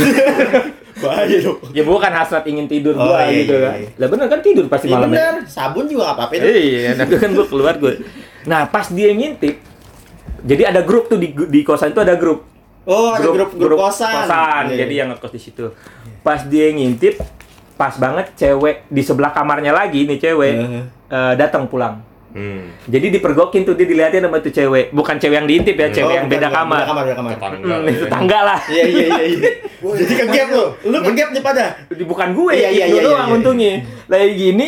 Bahaya 0.94 1.38
dong. 1.40 1.58
ya 1.72 1.82
bukan 1.82 2.12
hasrat 2.12 2.46
ingin 2.46 2.66
tidur 2.66 2.94
Oh, 2.94 3.08
gue 3.08 3.18
iya, 3.24 3.34
gitu 3.40 3.54
iya, 3.54 3.64
kan 3.64 3.74
iya. 3.76 3.90
lah 3.96 4.08
bener 4.08 4.28
kan 4.28 4.40
tidur 4.40 4.66
pasti 4.68 4.86
Iya 4.86 4.94
malamnya 4.94 5.18
benar. 5.18 5.36
Sabun 5.48 5.86
juga 5.86 6.02
nggak 6.04 6.16
apa-apa 6.16 6.34
itu. 6.36 6.46
iya 6.46 6.90
nanti 6.94 7.14
kan 7.16 7.30
gue 7.32 7.46
keluar 7.48 7.74
gue 7.76 7.94
nah 8.44 8.62
pas 8.66 8.86
dia 8.88 9.10
ngintip 9.10 9.56
jadi 10.42 10.64
ada 10.68 10.82
grup 10.82 11.06
tuh 11.06 11.18
di 11.18 11.34
di 11.34 11.62
kosan 11.62 11.90
itu 11.90 12.00
ada 12.00 12.14
grup 12.14 12.46
Oh, 12.82 13.14
ada 13.14 13.22
grup 13.24 13.54
grup 13.54 13.78
kosan. 13.80 14.26
Iya, 14.68 14.74
jadi 14.76 14.90
iya. 14.92 15.00
yang 15.00 15.10
ngekos 15.12 15.30
di 15.32 15.38
situ 15.40 15.70
pas 16.20 16.42
dia 16.44 16.70
ngintip 16.70 17.18
pas 17.82 17.98
banget 17.98 18.30
cewek 18.36 18.86
di 18.86 19.02
sebelah 19.02 19.34
kamarnya 19.34 19.74
lagi 19.74 20.06
nih 20.06 20.20
cewek 20.20 20.54
Heeh. 20.54 20.84
eh, 21.10 21.34
datang 21.36 21.66
pulang 21.66 21.98
Hmm. 22.32 22.64
jadi 22.86 23.12
dipergokin 23.12 23.68
tuh 23.68 23.76
dia 23.76 23.84
dilihatin 23.84 24.24
sama 24.24 24.40
tuh 24.40 24.48
cewek 24.50 24.96
bukan 24.96 25.20
cewek 25.20 25.36
yang 25.36 25.44
diintip 25.44 25.76
ya 25.76 25.92
cewek 25.92 26.08
Oh, 26.08 26.16
yang 26.16 26.28
beda 26.28 26.48
bukan. 26.48 26.56
kamar 26.56 26.78
Beda 26.78 26.88
kamar, 26.88 27.04
beda 27.04 27.16
kamar. 27.18 27.32
Tetangga. 27.34 27.76
Hmm, 27.76 27.84
ya. 27.84 28.08
tangga 28.08 28.40
lah 28.42 28.60
Iya, 28.72 28.84
iya, 28.86 29.06
iya. 29.10 29.24
iya. 29.28 29.52
Jadi 30.00 30.14
ke 30.16 30.26
gap 30.30 30.48
lu. 30.48 30.66
Lu 30.88 30.98
ke 31.02 31.12
gap 31.12 31.30
nih 31.30 31.44
pada. 31.44 31.66
bukan 31.92 32.28
gue 32.32 32.54
Iya, 32.56 32.70
iya, 32.72 32.86
iya, 32.88 33.02
doang 33.02 33.12
iya, 33.12 33.20
iya. 33.20 33.36
untungnya 33.36 33.74
lagi 34.08 34.32
gini 34.32 34.68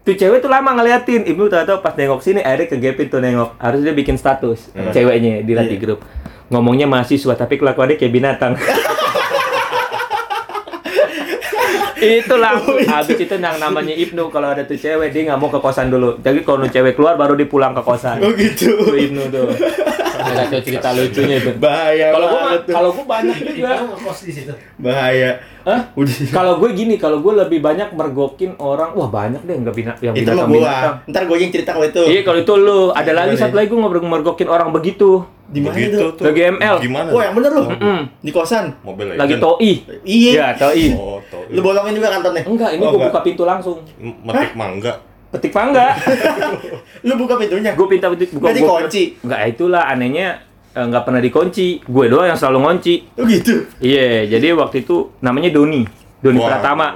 tuh 0.00 0.14
cewek 0.14 0.38
tuh 0.38 0.46
lama 0.46 0.70
ngeliatin 0.72 1.26
Ibnu 1.26 1.46
tahu-tahu 1.48 1.78
pas 1.80 1.90
nengok 1.92 2.20
sini 2.20 2.38
akhirnya 2.38 2.66
ke 2.68 2.76
gapin 2.78 3.06
tuh 3.08 3.18
nengok 3.18 3.50
harus 3.56 3.80
dia 3.80 3.90
bikin 3.92 4.14
status 4.14 4.70
Hmm. 4.70 4.90
ceweknya 4.90 5.42
di 5.42 5.52
Iya. 5.52 5.62
di 5.64 5.76
grup 5.76 6.06
ngomongnya 6.48 6.86
mahasiswa 6.86 7.34
tapi 7.34 7.56
kelakuannya 7.56 7.96
kayak 7.96 8.12
binatang 8.12 8.54
itulah 12.02 12.52
Oh, 12.58 12.74
iya. 12.74 12.98
habis 12.98 13.16
itu 13.16 13.30
yang 13.32 13.56
namanya 13.56 13.94
Ibnu 13.94 14.26
kalau 14.28 14.50
ada 14.50 14.62
tuh 14.62 14.74
cewek 14.74 15.08
dia 15.08 15.22
nggak 15.24 15.38
mau 15.38 15.46
ke 15.46 15.56
kosan 15.56 15.86
dulu 15.86 16.18
jadi 16.18 16.42
kalau 16.42 16.66
cewek 16.66 16.92
keluar 16.92 17.14
baru 17.14 17.32
dia 17.32 17.46
pulang 17.46 17.72
ke 17.72 17.80
kosan 17.80 18.18
Oh 18.18 18.34
gitu. 18.34 18.74
tuh 18.82 18.98
Ibnu 18.98 19.22
tuh 19.28 19.46
ada 20.24 20.42
tuh 20.48 20.60
cerita 20.60 20.88
lucunya 20.90 21.36
itu 21.36 21.50
Bahaya 21.56 22.06
kalau 22.10 22.28
tuh. 22.28 22.40
kalau 22.68 22.88
gua 22.92 23.04
banyak 23.10 23.36
Itu 23.36 23.52
juga 23.54 23.68
ngekos 23.82 24.18
di 24.22 24.32
situ. 24.32 24.52
Bahaya. 24.76 25.30
Hah? 25.62 25.80
Kalau 26.28 26.58
gue 26.58 26.70
gini, 26.72 26.94
kalau 26.96 27.18
gue 27.18 27.32
lebih 27.36 27.58
banyak 27.58 27.92
mergokin 27.92 28.58
orang, 28.58 28.92
wah 28.92 29.06
banyak 29.06 29.38
deh 29.40 29.54
nggak 29.56 29.70
bina, 29.72 29.92
yang 30.00 30.10
Itu 30.12 30.26
mah 30.28 30.42
binatang 30.42 30.48
gua. 30.48 30.58
binatang. 30.58 30.94
Ntar 31.06 31.22
gua 31.24 31.36
yang 31.38 31.50
cerita 31.50 31.70
kalau 31.70 31.86
itu. 31.86 32.02
Iya 32.04 32.20
kalau 32.22 32.38
itu 32.40 32.52
lu, 32.56 32.80
ada 32.90 33.02
Gimana 33.04 33.18
lagi 33.20 33.32
ya? 33.32 33.40
satu 33.40 33.54
lagi 33.54 33.68
gue 33.68 33.78
ngobrol 33.78 34.02
mergokin 34.02 34.48
orang 34.48 34.68
begitu. 34.70 35.22
Di 35.44 35.60
mana 35.60 35.76
Begitu 35.76 35.94
itu? 35.94 36.08
tuh. 36.16 36.24
Lagi 36.26 36.40
ML. 36.50 36.76
Gimana? 36.80 37.08
Oh, 37.08 37.20
yang 37.20 37.34
bener 37.36 37.50
lu. 37.52 37.62
Mm, 37.68 38.02
Di 38.18 38.30
kosan. 38.32 38.72
Mobil 38.80 39.04
lagi 39.12 39.36
Legend. 39.36 39.42
toi. 39.44 39.72
Iya. 40.02 40.30
Ya 40.32 40.46
toi. 40.56 40.86
Oh, 40.94 41.20
tau. 41.28 41.44
Lu 41.46 41.60
bolongin 41.60 41.92
juga 41.92 42.08
kantornya? 42.10 42.42
Enggak, 42.42 42.70
ini 42.72 42.80
Oh, 42.80 42.90
gue 42.90 43.00
buka 43.04 43.20
pintu 43.20 43.44
langsung. 43.44 43.78
Metik 44.00 44.56
mangga. 44.56 44.96
Petik 45.32 45.50
mangga. 45.50 45.96
Lu 47.08 47.16
buka 47.16 47.34
pintunya. 47.34 47.72
gue 47.72 47.86
pinta 47.88 48.06
petik 48.06 48.30
buka. 48.30 48.44
Nggak 48.44 48.54
gua- 48.54 48.84
dikunci? 48.84 49.02
Enggak, 49.18 49.40
itulah 49.48 49.82
anehnya 49.82 50.44
eh, 50.70 50.84
nggak 50.84 51.02
pernah 51.02 51.18
dikunci. 51.18 51.80
Gue 51.82 52.06
doang 52.06 52.28
yang 52.28 52.36
selalu 52.36 52.58
ngunci. 52.60 52.94
Oh 53.16 53.24
gitu. 53.24 53.64
Iya, 53.78 54.28
jadi 54.28 54.52
waktu 54.52 54.84
itu 54.84 55.08
namanya 55.18 55.48
Doni. 55.48 55.88
Doni 56.20 56.38
Wah, 56.38 56.52
Pratama. 56.52 56.88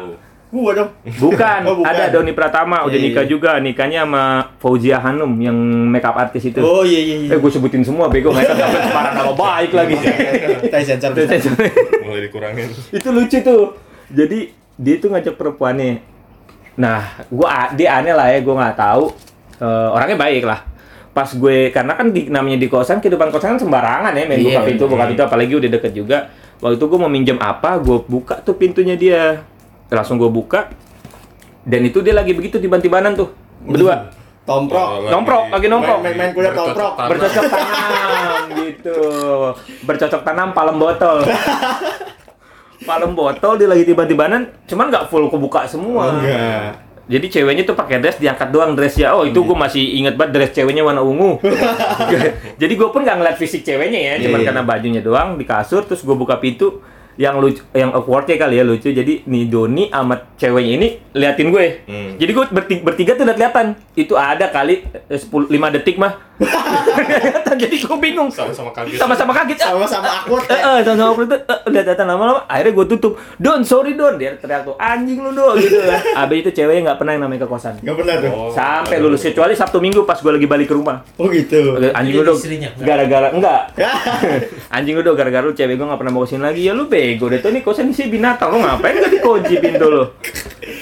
Gua 0.46 0.70
dong. 0.72 0.90
Bukan, 1.18 1.60
Oh, 1.66 1.74
bukan. 1.74 1.90
ada 1.90 2.06
Doni 2.08 2.30
Pratama 2.30 2.86
udah 2.86 2.94
Iya, 2.94 3.02
nikah 3.02 3.24
iya. 3.24 3.28
juga, 3.28 3.50
nikahnya 3.58 4.04
sama 4.04 4.24
Fauzia 4.56 5.00
Hanum 5.00 5.32
yang 5.36 5.56
makeup 5.90 6.14
artis 6.14 6.46
itu. 6.46 6.60
Oh 6.60 6.80
iya 6.80 7.00
iya 7.02 7.16
iya. 7.18 7.28
Eh 7.34 7.38
gue 7.40 7.50
sebutin 7.50 7.82
semua 7.82 8.06
bego 8.06 8.30
mereka 8.30 8.54
dapat 8.54 8.80
separah 8.84 9.12
nama 9.12 9.32
baik 9.32 9.70
lagi. 9.72 9.94
Kita 10.62 10.76
sensor. 10.78 11.12
mulai 11.98 12.20
dikurangin 12.22 12.68
itu 12.70 13.08
lucu 13.10 13.38
tuh. 13.42 13.74
Jadi 14.06 14.38
dia 14.76 14.94
tuh 14.96 15.08
ngajak 15.10 15.34
perempuannya. 15.34 16.15
Nah, 16.76 17.00
gua 17.32 17.72
dia 17.72 18.00
aneh 18.00 18.12
lah 18.12 18.28
ya, 18.32 18.38
gua 18.44 18.54
nggak 18.60 18.76
tahu. 18.76 19.04
Eh, 19.56 19.88
orangnya 19.92 20.16
baik 20.20 20.44
lah. 20.44 20.60
Pas 21.16 21.32
gue 21.32 21.72
karena 21.72 21.96
kan 21.96 22.12
di, 22.12 22.28
namanya 22.28 22.60
di 22.60 22.68
kosan 22.68 23.00
kehidupan 23.00 23.32
kosan 23.32 23.56
kan 23.56 23.60
sembarangan 23.64 24.12
ya 24.12 24.28
main 24.28 24.36
Iya, 24.36 24.60
buka 24.60 24.68
pintu 24.68 24.84
buka 24.84 25.04
pintu 25.08 25.22
apalagi 25.24 25.52
udah 25.56 25.70
deket 25.72 25.92
juga. 25.96 26.28
Waktu 26.60 26.76
itu 26.76 26.84
gue 26.84 26.98
mau 27.00 27.08
minjem 27.08 27.40
apa, 27.40 27.80
gue 27.80 28.04
buka 28.04 28.44
tuh 28.44 28.52
pintunya 28.52 29.00
dia. 29.00 29.40
Langsung 29.88 30.20
gue 30.20 30.28
buka. 30.28 30.68
Dan 31.64 31.88
itu 31.88 32.04
dia 32.04 32.12
lagi 32.12 32.36
begitu 32.36 32.60
tiban-tibanan 32.60 33.16
tuh. 33.16 33.32
Berdua. 33.64 34.12
Tomprok. 34.46 34.86
Oh, 34.86 35.10
Nomprok, 35.10 35.50
lagi 35.50 35.66
nomprok. 35.66 35.98
Main, 36.06 36.14
main 36.14 36.30
kuliah 36.30 36.54
tomprok. 36.54 36.94
tanam. 36.94 37.10
bercocok 37.10 37.44
tanam 37.50 38.42
gitu 38.62 38.98
bercocok 39.82 40.22
tanam 40.22 40.48
palem 40.54 40.76
botol 40.78 41.18
palem 42.86 43.12
botol 43.12 43.58
dia 43.58 43.66
lagi 43.66 43.82
tiba-tibanan 43.82 44.46
cuman 44.64 44.86
nggak 44.88 45.10
full 45.10 45.26
kebuka 45.26 45.66
semua. 45.66 46.14
Enggak. 46.14 46.86
jadi 47.06 47.26
ceweknya 47.30 47.62
tuh 47.62 47.74
pakai 47.74 47.98
dress 47.98 48.18
diangkat 48.18 48.50
doang 48.50 48.74
dressnya 48.74 49.14
oh 49.14 49.22
itu 49.22 49.38
gue 49.38 49.54
masih 49.54 49.78
inget 49.78 50.14
banget 50.14 50.32
dress 50.34 50.52
ceweknya 50.54 50.82
warna 50.82 51.02
ungu. 51.02 51.38
Jadi 52.62 52.72
gue 52.74 52.88
pun 52.90 53.06
nggak 53.06 53.16
ngeliat 53.18 53.36
fisik 53.38 53.62
ceweknya 53.62 54.00
ya 54.00 54.12
cuman 54.26 54.42
Iya. 54.42 54.46
karena 54.50 54.62
bajunya 54.62 55.00
doang 55.02 55.38
di 55.38 55.46
kasur 55.46 55.86
terus 55.86 56.02
gue 56.02 56.14
buka 56.14 56.38
pintu 56.38 56.82
yang 57.16 57.38
lucu 57.38 57.62
yang 57.72 57.94
awkwardnya 57.94 58.36
kali 58.36 58.58
ya 58.58 58.64
lucu. 58.66 58.90
Jadi 58.90 59.22
nih 59.22 59.46
Doni 59.46 59.86
sama 59.88 60.18
ceweknya 60.34 60.72
ini 60.76 60.88
liatin 61.14 61.48
gue. 61.48 61.66
Hmm. 61.86 62.10
jadi 62.18 62.30
gue 62.34 62.44
bertiga, 62.50 62.82
bertiga 62.82 63.12
tuh 63.14 63.24
udah 63.24 63.34
kelihatan. 63.38 63.66
Itu 63.94 64.14
ada 64.18 64.50
kali 64.50 64.82
eh, 65.06 65.20
10 65.22 65.46
5 65.46 65.74
detik 65.78 65.96
mah 65.96 66.25
jadi 67.60 67.76
gue 67.80 67.98
bingung. 67.98 68.28
Sama-sama 68.28 68.68
kaget. 68.70 69.00
Sama-sama 69.00 69.32
kaget. 69.32 69.58
Sama-sama 69.58 70.08
awkward 70.20 70.44
Eh, 70.46 70.52
ya. 70.52 70.60
eh, 70.60 70.80
sama-sama 70.84 71.08
awkward 71.08 71.28
eh, 71.32 71.40
udah 71.66 71.82
datang 71.82 72.06
lama-lama 72.06 72.40
akhirnya 72.44 72.72
gue 72.76 72.86
tutup. 72.92 73.12
Don 73.36 73.64
sorry 73.64 73.96
Don. 73.96 74.20
Dia 74.20 74.36
teriak 74.36 74.68
tuh 74.68 74.76
anjing 74.76 75.24
lu 75.24 75.32
Don 75.32 75.56
gitu 75.56 75.80
kan. 75.80 76.00
Abis 76.24 76.36
itu 76.44 76.50
ceweknya 76.52 76.92
nggak 76.92 76.98
pernah 77.00 77.12
yang 77.16 77.22
namanya 77.24 77.40
ke 77.44 77.48
kosan. 77.48 77.74
Enggak 77.80 77.96
pernah 77.96 78.14
tuh. 78.20 78.30
Oh, 78.30 78.50
sampai 78.52 78.96
lulus 79.00 79.24
kecuali 79.24 79.54
Sabtu 79.56 79.78
Minggu 79.80 80.04
pas 80.04 80.20
gue 80.20 80.32
lagi 80.32 80.46
balik 80.46 80.68
ke 80.68 80.74
rumah. 80.76 81.00
Oh 81.16 81.26
gitu. 81.32 81.80
anjing 81.96 82.14
lu 82.14 82.22
dong 82.22 82.38
gara-gara 82.78 83.28
enggak. 83.32 83.60
Anjing 84.76 84.94
lu 84.98 85.02
dong 85.02 85.16
gara-gara 85.16 85.44
lu 85.44 85.56
cewek 85.56 85.74
gue 85.74 85.86
nggak 85.86 86.00
pernah 86.00 86.12
mau 86.12 86.24
ke 86.24 86.36
sini 86.36 86.42
lagi. 86.44 86.60
Ya 86.62 86.72
lu 86.76 86.84
bego 86.86 87.32
deh 87.32 87.40
tuh. 87.40 87.48
Nih 87.48 87.64
kosan 87.64 87.88
isi 87.88 88.12
binatang. 88.12 88.52
Lu 88.52 88.60
ngapain 88.60 88.92
gak 88.92 89.08
dikunci 89.08 89.56
pintu 89.56 89.88
lu? 89.88 90.04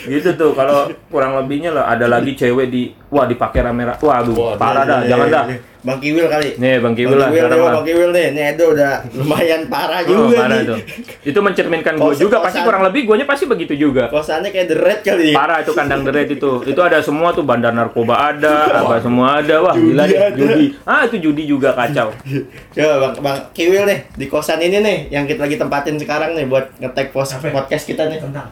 Gitu 0.05 0.35
tuh 0.35 0.51
kalau 0.53 0.91
kurang 1.09 1.39
lebihnya 1.39 1.71
lah 1.71 1.89
ada 1.89 2.11
lagi 2.11 2.35
cewek 2.35 2.67
di 2.69 2.91
wah 3.15 3.25
dipakai 3.25 3.63
rame-rame 3.63 3.95
waduh 3.97 4.35
Waduh, 4.35 4.59
parah 4.59 4.83
dah 4.83 4.99
Nih, 5.01 5.09
jangan 5.09 5.29
dah. 5.31 5.45
Bang 5.85 6.01
Kiwil 6.01 6.27
kali. 6.27 6.57
nih 6.57 6.81
bang 6.81 6.97
Kiwil 6.97 7.13
Bang 7.13 7.21
lah 7.21 7.29
Kiwil 7.29 7.45
nih, 7.45 7.61
Bang 7.69 7.85
Kiwil 7.85 8.11
nih. 8.11 8.27
Nih 8.33 8.45
Edo 8.51 8.73
udah 8.73 8.93
lumayan 9.21 9.69
parah 9.69 10.01
Oh, 10.01 10.09
juga 10.25 10.37
parah 10.41 10.57
nih. 10.57 10.65
tuh. 10.65 10.79
Itu 11.23 11.39
mencerminkan 11.39 11.95
gue 11.95 12.09
Kosan- 12.09 12.25
juga 12.25 12.37
pasti 12.41 12.57
kosan. 12.57 12.65
kurang 12.65 12.83
lebih 12.83 13.01
gue 13.05 13.17
pasti 13.23 13.45
begitu 13.45 13.75
juga. 13.79 14.09
Kosannya 14.09 14.49
kayak 14.49 14.67
the 14.67 14.77
red 14.81 15.01
kali 15.05 15.25
ya. 15.31 15.37
Parah 15.37 15.61
itu 15.61 15.73
kandang 15.73 16.01
deret 16.03 16.33
itu. 16.33 16.51
Itu 16.65 16.81
ada 16.81 16.99
semua 16.99 17.31
tuh 17.31 17.45
bandar 17.45 17.71
narkoba 17.71 18.17
ada, 18.33 18.81
apa 18.81 18.97
semua 18.99 19.45
ada. 19.45 19.61
Wah, 19.61 19.77
gila 19.77 20.09
deh, 20.09 20.17
ada. 20.17 20.33
judi. 20.33 20.67
Ah, 20.83 21.05
itu 21.05 21.21
judi 21.21 21.45
juga 21.45 21.71
kacau. 21.71 22.17
Ya 22.75 22.89
Bang 22.99 23.15
Bang 23.21 23.39
Kiwil 23.53 23.85
nih 23.85 24.09
di 24.11 24.27
kosan 24.27 24.59
ini 24.59 24.81
nih 24.81 25.13
yang 25.13 25.29
kita 25.29 25.45
lagi 25.45 25.55
tempatin 25.55 26.01
sekarang 26.01 26.33
nih 26.33 26.49
buat 26.49 26.73
ngetek 26.81 27.13
podcast 27.13 27.85
kita 27.85 28.09
nih. 28.09 28.25
Tentang. 28.25 28.49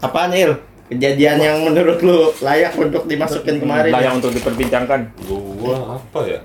Apaan 0.00 0.32
Il? 0.32 0.56
Kejadian 0.84 1.38
yang 1.38 1.56
menurut 1.62 1.98
lu 2.00 2.34
layak 2.38 2.74
untuk 2.74 3.06
dimasukin 3.06 3.58
kemarin. 3.58 3.90
Layak 3.90 4.12
untuk 4.18 4.30
diperbincangkan. 4.30 5.00
gua 5.56 5.96
apa 5.96 6.20
ya 6.26 6.40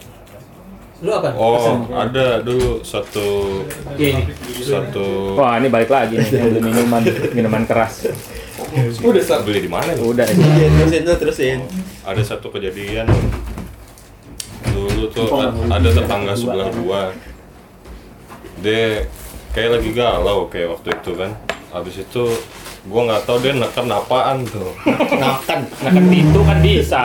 Lu 0.97 1.13
apa? 1.13 1.29
oh 1.31 1.61
ada 1.91 2.41
dulu 2.41 2.81
satu 2.81 3.61
ini. 3.95 4.25
satu 4.57 5.35
Wah, 5.35 5.57
ini 5.57 5.67
balik 5.67 5.89
lagi 5.89 6.17
nih 6.17 6.29
beli 6.31 6.59
minuman, 6.59 7.01
minuman 7.31 7.63
keras. 7.63 8.09
udah 8.99 9.21
start 9.21 9.45
beli 9.45 9.61
di 9.61 9.69
mana 9.69 9.93
Udah. 9.93 10.25
Iya, 10.25 10.67
terusin 10.73 11.01
tuh 11.03 11.17
terusin. 11.17 11.57
ada 12.01 12.21
satu 12.21 12.49
kejadian 12.49 13.05
dulu 14.67 15.05
tuh 15.09 15.29
ada 15.67 15.85
tetangga 15.87 16.33
sebelah 16.33 16.69
gua 16.73 17.13
dia 18.57 19.05
kayak 19.51 19.69
lagi 19.75 19.89
galau 19.91 20.45
kayak 20.47 20.69
waktu 20.71 20.89
itu 20.93 21.11
kan 21.13 21.31
habis 21.69 21.95
itu 21.95 22.25
gua 22.87 23.01
nggak 23.05 23.21
tahu 23.23 23.37
dia 23.39 23.53
neken 23.53 23.87
apaan 23.87 24.37
tuh 24.43 24.71
Nakan. 25.17 25.59
Nah, 25.67 25.91
kan 25.91 26.05
itu 26.07 26.39
kan 26.41 26.57
bisa. 26.59 27.03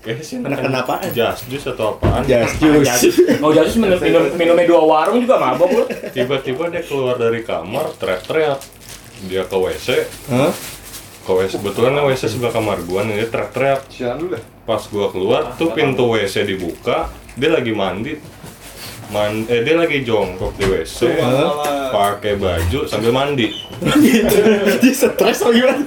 kayak 0.00 0.22
sih 0.22 0.38
Neken 0.38 0.70
apaan? 0.70 1.08
jas 1.10 1.42
jus 1.48 1.64
atau 1.66 1.96
apaan 1.96 2.22
Just 2.22 2.60
Jasus. 2.60 3.16
Mau 3.40 3.50
jasus 3.50 3.74
minum, 3.76 3.98
minum, 3.98 4.22
minumnya 4.36 4.64
dua 4.64 4.82
warung 4.84 5.18
juga 5.18 5.34
mabok 5.36 5.70
lu. 5.72 5.84
tiba-tiba 6.12 6.70
dia 6.70 6.82
keluar 6.84 7.16
dari 7.16 7.42
kamar 7.42 7.90
teriak-teriak 7.96 8.60
dia 9.26 9.42
ke 9.42 9.56
WC 9.56 9.86
Hah? 10.28 10.52
ke 11.26 11.32
WC 11.32 11.58
kebetulan 11.58 11.98
WC 11.98 12.22
sebelah 12.30 12.52
kamar 12.54 12.78
gua 12.86 13.02
nih 13.02 13.18
dia 13.18 13.28
teriak-teriak 13.32 13.80
pas 14.62 14.82
gua 14.86 15.10
keluar 15.10 15.56
tuh 15.56 15.72
pintu 15.72 16.06
WC 16.12 16.44
dibuka 16.44 17.10
dia 17.34 17.50
lagi 17.50 17.72
mandi 17.72 18.14
Man, 19.06 19.46
eh 19.46 19.62
dia 19.62 19.74
lagi 19.74 20.02
jongkok 20.02 20.50
di 20.54 20.66
WC 20.66 21.14
pakai 21.88 22.34
baju 22.34 22.80
sambil 22.84 23.14
mandi 23.14 23.54
Dia 24.82 24.92
stres 24.92 25.38
atau 25.38 25.52
gimana? 25.52 25.78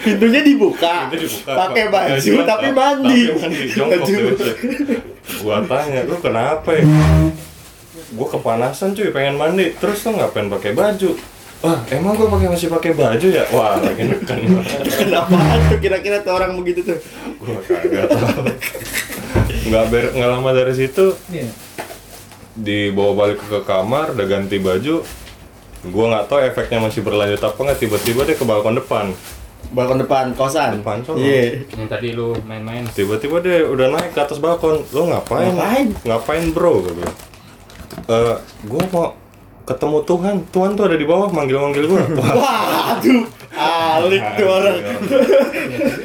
Pintunya 0.00 0.40
dibuka. 0.40 1.12
Dibuka 1.12 1.52
Pakai 1.52 1.84
Pak. 1.86 2.02
baju 2.14 2.32
tapi 2.42 2.68
Pak. 2.68 2.74
mandi. 2.74 3.20
tapi 3.28 3.36
mandi 3.36 3.62
jongkok 3.68 4.00
di. 4.02 4.12
WC 4.16 4.44
gua 5.38 5.60
tanya 5.62 6.00
lu 6.02 6.16
kenapa 6.18 6.70
ya 6.72 6.84
gua 8.10 8.26
kepanasan 8.30 8.96
cuy 8.96 9.12
pengen 9.12 9.36
mandi 9.36 9.76
terus 9.76 10.00
lu 10.02 10.16
ngapain 10.16 10.48
pakai 10.48 10.72
baju 10.72 11.10
Wah, 11.58 11.74
emang 11.90 12.14
gua 12.14 12.30
pakai 12.32 12.48
masih 12.48 12.70
pakai 12.70 12.94
baju 12.94 13.26
ya? 13.28 13.42
Wah, 13.50 13.82
lagi 13.82 14.06
neken. 14.06 14.62
Kenapa 15.02 15.34
tuh 15.66 15.78
kira-kira 15.78 16.22
tuh 16.22 16.30
orang 16.32 16.54
begitu 16.54 16.86
tuh? 16.86 16.94
gua 17.36 17.58
kagak 17.60 18.06
tahu. 18.08 18.46
Nggak 19.68 19.84
ber, 19.88 20.04
nggak 20.12 20.30
lama 20.30 20.50
dari 20.50 20.72
situ 20.72 21.12
Iya. 21.28 21.48
dibawa 22.58 23.12
balik 23.14 23.38
ke 23.40 23.58
kamar, 23.62 24.12
udah 24.12 24.26
ganti 24.26 24.58
baju. 24.58 25.04
Gua 25.86 26.04
nggak 26.10 26.26
tahu 26.26 26.38
efeknya 26.42 26.78
masih 26.82 27.00
berlanjut 27.00 27.38
apa 27.38 27.54
nggak. 27.56 27.78
Tiba-tiba 27.78 28.26
dia 28.26 28.34
ke 28.34 28.42
balkon 28.42 28.74
depan. 28.74 29.14
Balkon 29.70 30.00
depan 30.00 30.34
kosan. 30.34 30.82
Depan 30.82 31.04
sono. 31.04 31.22
Iya. 31.22 31.62
Yang 31.70 31.88
tadi 31.88 32.08
lu 32.12 32.34
main-main. 32.42 32.82
Tiba-tiba 32.88 33.38
dia 33.38 33.62
udah 33.62 33.86
naik 33.88 34.10
ke 34.10 34.20
atas 34.20 34.42
balkon. 34.42 34.82
Lo 34.90 35.06
ngapain? 35.06 35.54
Ngapain? 35.54 35.86
Ngapain 36.02 36.44
bro? 36.50 36.82
Gue 36.82 36.94
bilang. 36.96 37.16
Eh, 38.08 38.36
gua 38.66 38.82
mau 38.90 39.06
ketemu 39.62 39.98
Tuhan. 40.02 40.36
Tuhan 40.50 40.70
tuh 40.74 40.84
ada 40.88 40.96
di 40.96 41.06
bawah 41.06 41.28
manggil-manggil 41.28 41.84
gua. 41.86 42.02
Wah, 42.16 42.34
Waduh, 42.98 43.22
alik 43.58 44.24
tuh 44.38 44.46
orang. 44.46 44.76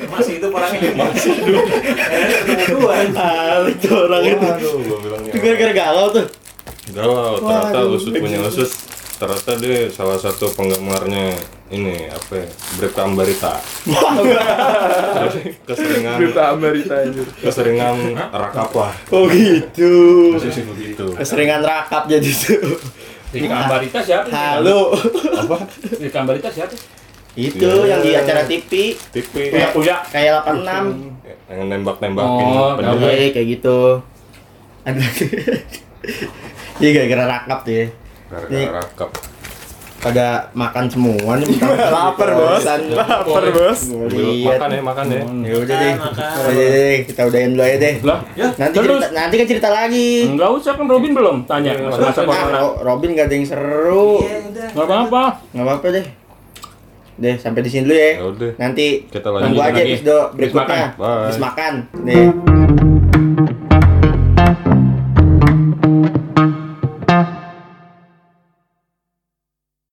Masih 0.10 0.34
itu 0.42 0.48
orangnya. 0.50 0.90
Masih 0.98 1.34
Tuhan. 2.66 3.08
Alik 3.14 3.78
tuh 3.78 3.94
orang 4.10 4.24
itu. 4.26 4.48
Bilangnya. 4.82 5.32
Itu 5.32 5.38
gara-gara 5.38 5.74
galau 5.74 6.08
tuh. 6.10 6.26
Galau, 6.92 7.40
ternyata 7.40 7.80
usut 7.88 8.14
punya 8.18 8.42
usut. 8.44 8.70
Ternyata 9.14 9.56
dia 9.56 9.88
salah 9.88 10.20
satu 10.20 10.52
penggemarnya 10.52 11.32
ini 11.72 12.12
apa 12.12 12.44
ya? 12.44 12.48
Bribka 12.76 13.08
Ambarita. 13.08 13.56
keseringan 15.64 16.20
Amerika 16.60 16.94
anjir. 17.00 17.24
keseringan 17.40 18.20
rakap 18.20 18.74
lah. 18.76 18.92
Oh 19.16 19.30
gitu. 19.32 20.36
begitu. 20.36 21.16
Keseringan 21.16 21.64
rakap 21.64 22.12
jadi 22.12 22.28
tuh. 22.28 22.76
Di 23.34 23.50
Ambarita 23.50 24.04
siapa? 24.04 24.30
Halo. 24.30 24.94
Apa? 25.40 25.66
Di 25.98 26.12
Ambarita 26.14 26.52
siapa? 26.54 26.76
Itu 27.34 27.66
Iya. 27.66 27.90
yang 27.90 28.02
di 28.02 28.12
acara 28.14 28.42
TV 28.44 28.72
Tipe 28.94 29.42
Uya 29.50 29.74
Uya. 29.74 29.96
kayak 30.06 30.46
86. 30.46 31.18
yang 31.50 31.66
nembak-nembakin 31.68 32.46
Oh, 32.48 32.74
pendengar. 32.76 33.10
Iya, 33.12 33.30
kayak 33.32 33.48
gitu. 33.52 33.80
Ada 34.84 35.02
Iya 36.76 36.90
gara-gara 36.92 37.24
rakap 37.28 37.60
tuh 37.62 37.74
ya. 37.74 37.86
Gara-gara 38.28 38.72
rakap. 38.80 39.10
Pada 39.96 40.28
makan 40.52 40.86
semua 40.86 41.40
nih 41.40 41.48
bentar. 41.48 41.80
Lapar, 41.96 42.30
Bos. 42.36 42.64
Lapar, 42.92 43.46
Bos. 43.50 43.80
Ambil- 43.88 44.12
lihat. 44.12 44.60
Makan 44.60 44.70
ya, 44.70 44.82
makan 44.84 45.06
ya. 45.08 45.22
Ya 45.42 45.56
udah 45.56 45.76
deh. 45.80 45.94
Makan. 45.96 46.32
Udah 46.44 46.68
deh, 46.68 46.98
kita 47.08 47.22
udahin 47.24 47.50
dulu 47.54 47.64
aja 47.64 47.78
deh. 47.80 47.96
Lah, 48.04 48.20
Nanti 48.36 48.76
terus 48.76 49.00
cerita, 49.00 49.08
nanti 49.16 49.34
kan 49.34 49.48
cerita 49.48 49.70
lagi. 49.72 50.10
enggak 50.28 50.50
usah 50.52 50.74
kan 50.76 50.86
Robin 50.86 51.12
belum 51.14 51.36
tanya 51.46 51.72
Iya, 51.72 51.88
masa-masa 51.88 52.20
Nah, 52.28 52.84
Robin 52.84 53.10
gak 53.14 53.26
ada 53.26 53.34
yang 53.34 53.48
seru. 53.48 54.10
Iya, 54.20 54.38
udah. 54.44 54.68
Enggak 54.70 54.86
apa-apa. 54.86 55.24
Nggak 55.50 55.66
apa-apa 55.66 55.88
deh. 55.90 56.06
Deh, 57.14 57.36
sampai 57.38 57.62
di 57.62 57.70
sini 57.70 57.84
dulu 57.86 57.96
ya. 57.96 58.12
Ya 58.18 58.26
udah. 58.26 58.52
Nanti 58.58 58.88
Kita 59.06 59.30
lanjut 59.30 59.46
tunggu 59.48 59.62
aja 59.62 59.72
lagi. 59.74 59.82
episode 59.94 60.10
Habis 60.14 60.34
berikutnya. 60.36 60.86
makan. 60.98 61.22
Habis 61.24 61.40
makan. 61.40 61.74
Nih. 62.02 62.53